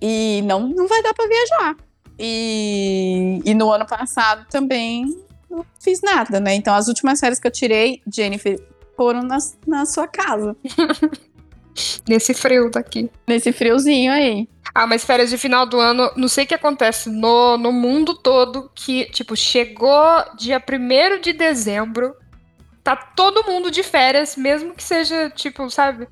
[0.00, 1.76] E não, não vai dar pra viajar.
[2.18, 5.04] E, e no ano passado também
[5.48, 6.54] não fiz nada, né?
[6.54, 8.58] Então as últimas férias que eu tirei, Jennifer,
[8.98, 10.56] foram na, na sua casa.
[12.08, 13.08] Nesse frio daqui.
[13.24, 14.48] Nesse friozinho aí.
[14.74, 18.14] Ah, mas férias de final do ano, não sei o que acontece no, no mundo
[18.14, 22.14] todo, que, tipo, chegou dia 1 de dezembro,
[22.82, 26.08] tá todo mundo de férias, mesmo que seja, tipo, sabe?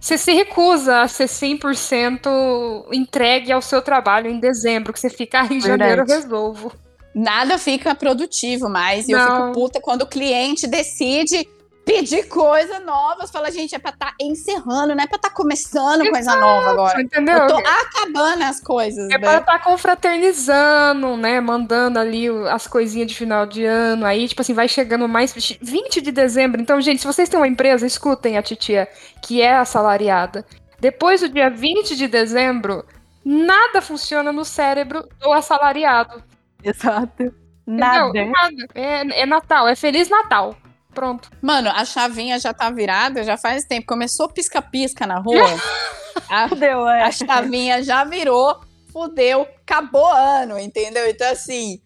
[0.00, 5.42] Você se recusa a ser 100% entregue ao seu trabalho em dezembro, que você fica,
[5.42, 6.22] ah, em janeiro Verdade.
[6.22, 6.72] resolvo.
[7.14, 9.08] Nada fica produtivo mais.
[9.08, 11.46] E eu fico puta quando o cliente decide
[11.90, 13.26] pedir coisa nova.
[13.26, 17.02] Você fala, gente, é pra estar encerrando, não é pra estar começando coisa nova agora.
[17.02, 17.36] Entendeu?
[17.36, 19.06] Eu tô acabando as coisas.
[19.10, 19.18] É né?
[19.18, 21.40] para estar confraternizando, né?
[21.40, 24.06] Mandando ali as coisinhas de final de ano.
[24.06, 26.60] Aí, tipo assim, vai chegando mais 20 de dezembro.
[26.60, 28.88] Então, gente, se vocês têm uma empresa, escutem a titia,
[29.22, 30.44] que é assalariada.
[30.78, 32.84] Depois do dia 20 de dezembro,
[33.24, 36.22] nada funciona no cérebro do assalariado.
[36.62, 37.34] Exato.
[37.66, 38.08] Nada.
[38.08, 38.32] Entendeu?
[38.32, 38.66] Nada.
[38.74, 40.56] É, é Natal, é Feliz Natal.
[40.94, 41.30] Pronto.
[41.40, 43.86] Mano, a chavinha já tá virada, já faz tempo.
[43.86, 45.46] Começou pisca-pisca na rua.
[46.28, 47.02] a, Fudeu, é.
[47.02, 48.60] a chavinha já virou,
[48.92, 51.08] fudeu, acabou ano, entendeu?
[51.08, 51.80] Então, assim,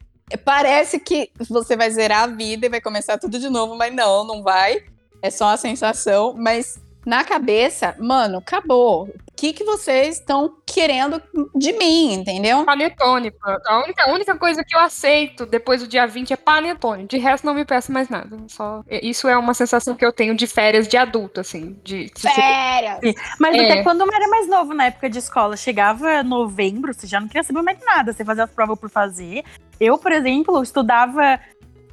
[0.44, 4.24] parece que você vai zerar a vida e vai começar tudo de novo, mas não,
[4.24, 4.82] não vai.
[5.22, 9.04] é só a sensação, mas na cabeça, mano, acabou.
[9.04, 11.20] O que, que vocês estão querendo
[11.54, 12.64] de mim, entendeu?
[12.64, 13.32] Panetone.
[13.66, 17.06] A única, a única coisa que eu aceito depois do dia 20 é panetone.
[17.06, 18.36] De resto, não me peço mais nada.
[18.48, 18.82] Só...
[18.88, 21.76] Isso é uma sensação que eu tenho de férias de adulto, assim.
[21.82, 23.00] De, de Férias!
[23.38, 23.64] Mas É.
[23.64, 27.26] até quando eu era mais novo na época de escola, chegava novembro, você já não
[27.26, 29.44] queria saber mais de nada, você fazia as provas por fazer.
[29.80, 31.40] Eu, por exemplo, estudava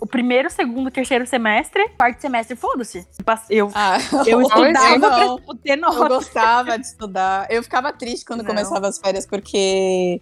[0.02, 3.08] o primeiro, segundo, terceiro semestre, quarto semestre, foda-se.
[3.49, 5.38] Eu, Ah, eu eu estudava não.
[5.38, 6.08] pra ter Eu nota.
[6.10, 7.45] gostava de estudar.
[7.49, 8.47] Eu ficava triste quando Não.
[8.47, 10.20] começava as férias, porque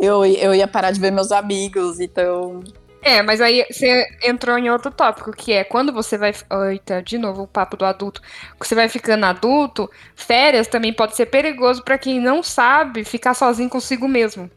[0.00, 2.64] eu, eu ia parar de ver meus amigos, então.
[3.00, 6.34] É, mas aí você entrou em outro tópico, que é quando você vai.
[6.70, 8.20] Eita, de novo o papo do adulto.
[8.58, 13.68] Você vai ficando adulto, férias também pode ser perigoso pra quem não sabe ficar sozinho
[13.68, 14.50] consigo mesmo.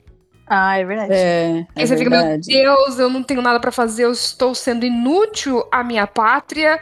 [0.54, 1.14] Ah, é verdade.
[1.14, 4.86] É, Aí você fica, meu Deus, eu não tenho nada pra fazer, eu estou sendo
[4.86, 6.78] inútil à minha pátria.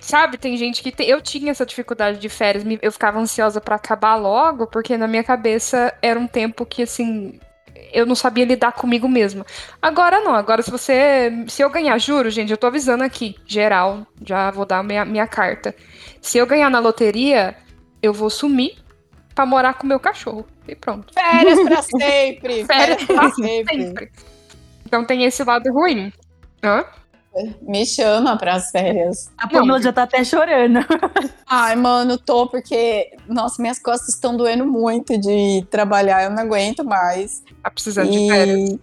[0.00, 1.06] Sabe, tem gente que tem...
[1.06, 5.22] eu tinha essa dificuldade de férias, eu ficava ansiosa pra acabar logo, porque na minha
[5.22, 7.38] cabeça era um tempo que assim,
[7.92, 9.44] eu não sabia lidar comigo mesma.
[9.82, 14.06] Agora não, agora se você, se eu ganhar, juro, gente, eu tô avisando aqui, geral,
[14.26, 15.74] já vou dar minha, minha carta.
[16.22, 17.54] Se eu ganhar na loteria,
[18.02, 18.81] eu vou sumir
[19.34, 20.46] pra morar com meu cachorro.
[20.66, 21.12] E pronto.
[21.12, 22.64] Férias pra sempre!
[22.66, 23.82] Férias pra pra sempre!
[23.82, 24.12] Sempre.
[24.86, 26.12] Então tem esse lado ruim.
[26.62, 26.84] Hã?
[27.62, 29.30] Me chama pras férias.
[29.38, 30.80] A Pamela já tá até chorando.
[31.48, 33.10] Ai, mano, tô porque.
[33.26, 37.42] Nossa, minhas costas estão doendo muito de trabalhar, eu não aguento mais.
[37.62, 38.70] Tá precisando de férias.
[38.70, 38.80] E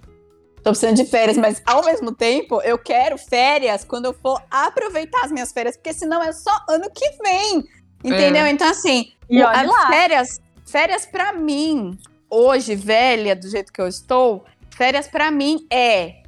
[0.63, 5.25] tô precisando de férias, mas ao mesmo tempo eu quero férias quando eu for aproveitar
[5.25, 7.63] as minhas férias, porque senão é só ano que vem.
[8.03, 8.47] Entendeu?
[8.47, 9.87] Então, assim, E olha as lá.
[9.87, 11.97] férias, férias pra mim,
[12.29, 14.45] hoje, velha, do jeito que eu estou,
[14.75, 16.23] férias pra mim é.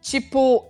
[0.00, 0.66] Tipo.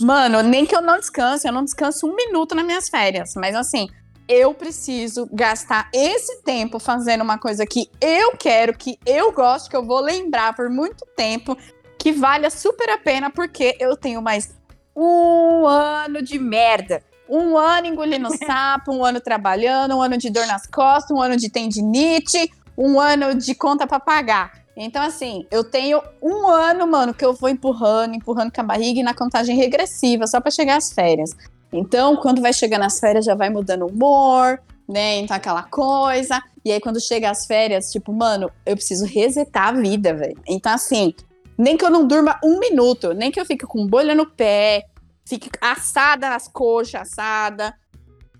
[0.00, 3.34] Mano, nem que eu não descanse, eu não descanso um minuto nas minhas férias.
[3.34, 3.88] Mas assim,
[4.28, 9.76] eu preciso gastar esse tempo fazendo uma coisa que eu quero, que eu gosto, que
[9.76, 11.56] eu vou lembrar por muito tempo,
[11.98, 14.54] que valha super a pena, porque eu tenho mais
[14.94, 17.02] um ano de merda.
[17.28, 21.36] Um ano engolindo sapo, um ano trabalhando, um ano de dor nas costas, um ano
[21.36, 24.66] de tendinite, um ano de conta pra pagar.
[24.76, 29.00] Então, assim, eu tenho um ano, mano, que eu vou empurrando, empurrando com a barriga
[29.00, 31.34] e na contagem regressiva, só pra chegar às férias.
[31.72, 35.16] Então, quando vai chegando as férias, já vai mudando o humor, né?
[35.16, 36.42] Então, aquela coisa.
[36.62, 40.38] E aí, quando chega as férias, tipo, mano, eu preciso resetar a vida, velho.
[40.46, 41.14] Então, assim,
[41.56, 44.84] nem que eu não durma um minuto, nem que eu fique com bolha no pé,
[45.26, 47.74] fique assada nas coxas, assada,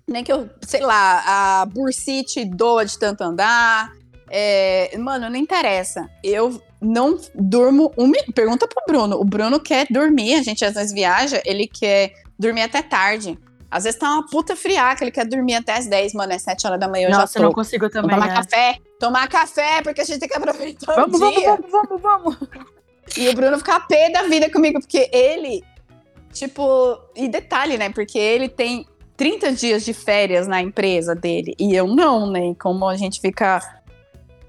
[0.07, 3.91] nem que eu, sei lá, a bursite doa de tanto andar.
[4.29, 6.09] É, mano, não interessa.
[6.23, 8.33] Eu não durmo um minuto.
[8.33, 9.19] Pergunta pro Bruno.
[9.19, 13.37] O Bruno quer dormir, a gente às vezes viaja, ele quer dormir até tarde.
[13.69, 16.65] Às vezes tá uma puta friaca, ele quer dormir até as 10, mano, é 7
[16.67, 17.47] horas da manhã, eu Nossa, já eu tô.
[17.49, 18.15] não consigo Vou também.
[18.15, 18.35] tomar né?
[18.35, 21.49] café, tomar café, porque a gente tem que aproveitar Vamos, o vamos, dia.
[21.49, 22.37] vamos, vamos, vamos.
[23.17, 25.61] E o Bruno fica pé da vida comigo, porque ele,
[26.37, 27.89] tipo, e detalhe, né?
[27.89, 28.85] Porque ele tem
[29.15, 32.51] 30 dias de férias na empresa dele, e eu não, né?
[32.51, 33.59] E como a gente fica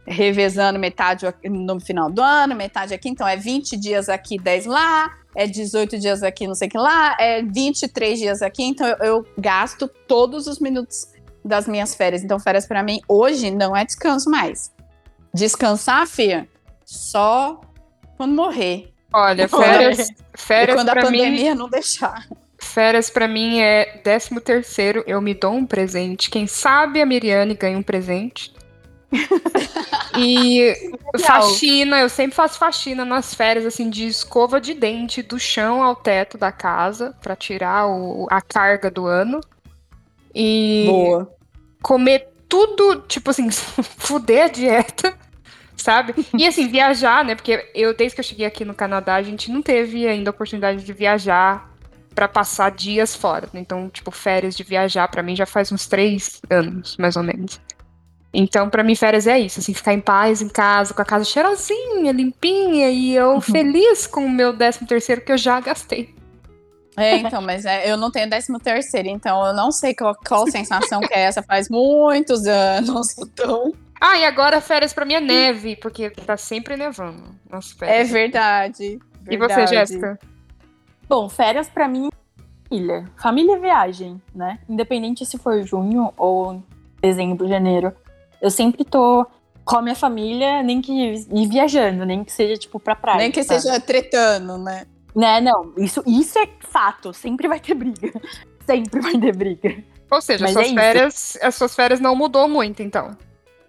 [0.06, 5.10] revezando metade no final do ano, metade aqui, então é 20 dias aqui, 10 lá,
[5.34, 8.96] é 18 dias aqui, não sei o que lá, é 23 dias aqui, então eu,
[8.98, 11.08] eu gasto todos os minutos
[11.44, 12.22] das minhas férias.
[12.22, 14.72] Então, férias pra mim hoje não é descanso mais.
[15.32, 16.48] Descansar, Fia,
[16.84, 17.60] só
[18.16, 18.92] quando morrer.
[19.12, 22.26] Olha, férias, e férias quando a pra mim, pandemia não deixar.
[22.58, 26.28] férias para mim é 13 terceiro, eu me dou um presente.
[26.30, 28.52] Quem sabe a Miriane ganha um presente.
[30.18, 30.74] e
[31.20, 35.96] faxina, eu sempre faço faxina nas férias, assim, de escova de dente do chão ao
[35.96, 39.40] teto da casa, pra tirar o- a carga do ano.
[40.34, 41.32] E Boa.
[41.82, 43.48] comer tudo, tipo assim,
[43.96, 45.16] fuder a dieta,
[45.78, 46.14] sabe?
[46.36, 47.34] E assim, viajar, né?
[47.34, 50.32] Porque eu, desde que eu cheguei aqui no Canadá, a gente não teve ainda a
[50.32, 51.70] oportunidade de viajar
[52.14, 53.48] pra passar dias fora.
[53.52, 53.60] né?
[53.60, 57.60] Então, tipo, férias de viajar, pra mim já faz uns três anos, mais ou menos.
[58.32, 61.24] Então, pra mim, férias é isso, assim, ficar em paz em casa, com a casa
[61.24, 66.14] cheirosinha, limpinha, e eu feliz com o meu décimo terceiro que eu já gastei.
[66.96, 70.50] É, então, mas é, eu não tenho 13 terceiro, então eu não sei qual, qual
[70.50, 73.14] sensação que é essa faz muitos anos.
[73.38, 77.74] Então, Ah, e agora férias pra mim é neve, porque tá sempre nevando nas é
[77.74, 78.10] férias.
[78.10, 78.98] verdade.
[79.28, 79.70] E você, verdade.
[79.70, 80.18] Jéssica?
[81.08, 83.04] Bom, férias pra mim é família.
[83.16, 84.58] Família é viagem, né?
[84.68, 86.62] Independente se for junho ou
[87.00, 87.92] dezembro, janeiro.
[88.40, 89.26] Eu sempre tô
[89.64, 93.18] com a minha família, nem que ir viajando, nem que seja tipo pra praia.
[93.18, 93.60] Nem que sabe?
[93.60, 94.86] seja tretando, né?
[95.14, 98.12] Né, não, isso, isso é fato, sempre vai ter briga.
[98.64, 99.82] sempre vai ter briga.
[100.10, 100.76] Ou seja, Mas suas é isso.
[100.76, 103.16] férias, as suas férias não mudou muito, então.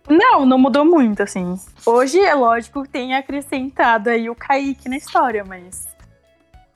[0.09, 1.55] Não, não mudou muito, assim.
[1.85, 5.87] Hoje é lógico que tem acrescentado aí o Kaique na história, mas.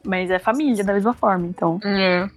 [0.05, 1.79] Mas é família da mesma forma, então.
[1.83, 2.29] É.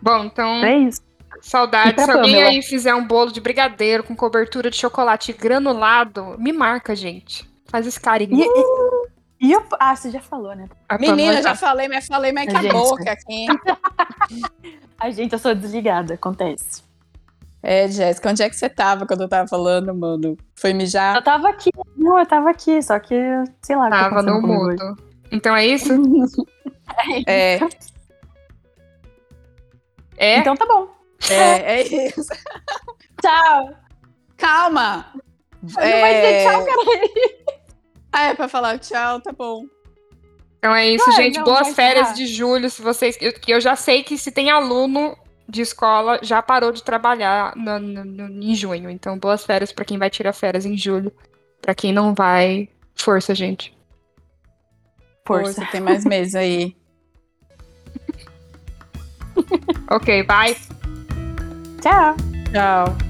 [0.00, 1.04] Bom, então, É isso.
[1.42, 2.02] Saudades.
[2.02, 2.50] Se alguém Pamela?
[2.50, 7.48] aí fizer um bolo de brigadeiro com cobertura de chocolate granulado, me marca, gente.
[7.66, 8.36] Faz esse carinho.
[8.36, 9.62] E, e, e eu.
[9.78, 10.68] Ah, você já falou, né?
[10.88, 13.46] A Menina, já falei, mas falei, mas com a boca aqui.
[14.98, 16.82] A gente, eu sou desligada, acontece.
[17.62, 20.36] É, Jéssica, onde é que você tava quando eu tava falando, mano?
[20.54, 21.16] Foi mijar?
[21.16, 21.70] Eu tava aqui.
[21.96, 23.14] Não, eu tava aqui, só que,
[23.62, 23.90] sei lá.
[23.90, 24.96] Tava no mudo.
[25.30, 25.92] Então é isso?
[27.26, 27.58] É,
[30.16, 30.38] É?
[30.38, 30.88] Então tá bom.
[31.28, 32.22] é, é isso.
[33.20, 33.70] Tchau.
[34.36, 35.06] Calma!
[35.62, 36.80] Não vai dizer tchau, cara.
[38.12, 39.64] Ah, é pra falar tchau, tá bom.
[40.58, 41.38] Então é isso, Vai, gente.
[41.38, 42.70] não, Boas férias de julho.
[42.70, 45.16] Se vocês, eu, que eu já sei que se tem aluno
[45.48, 48.90] de escola já parou de trabalhar no- no- no- em junho.
[48.90, 51.12] Então, boas férias pra quem vai tirar férias em julho.
[51.62, 53.76] Pra quem não vai, força, gente.
[55.26, 55.54] Força.
[55.54, 56.76] Força, tem mais meses aí.
[59.90, 60.56] Ok, bye.
[61.80, 62.16] Tchau.
[62.52, 63.05] Tchau.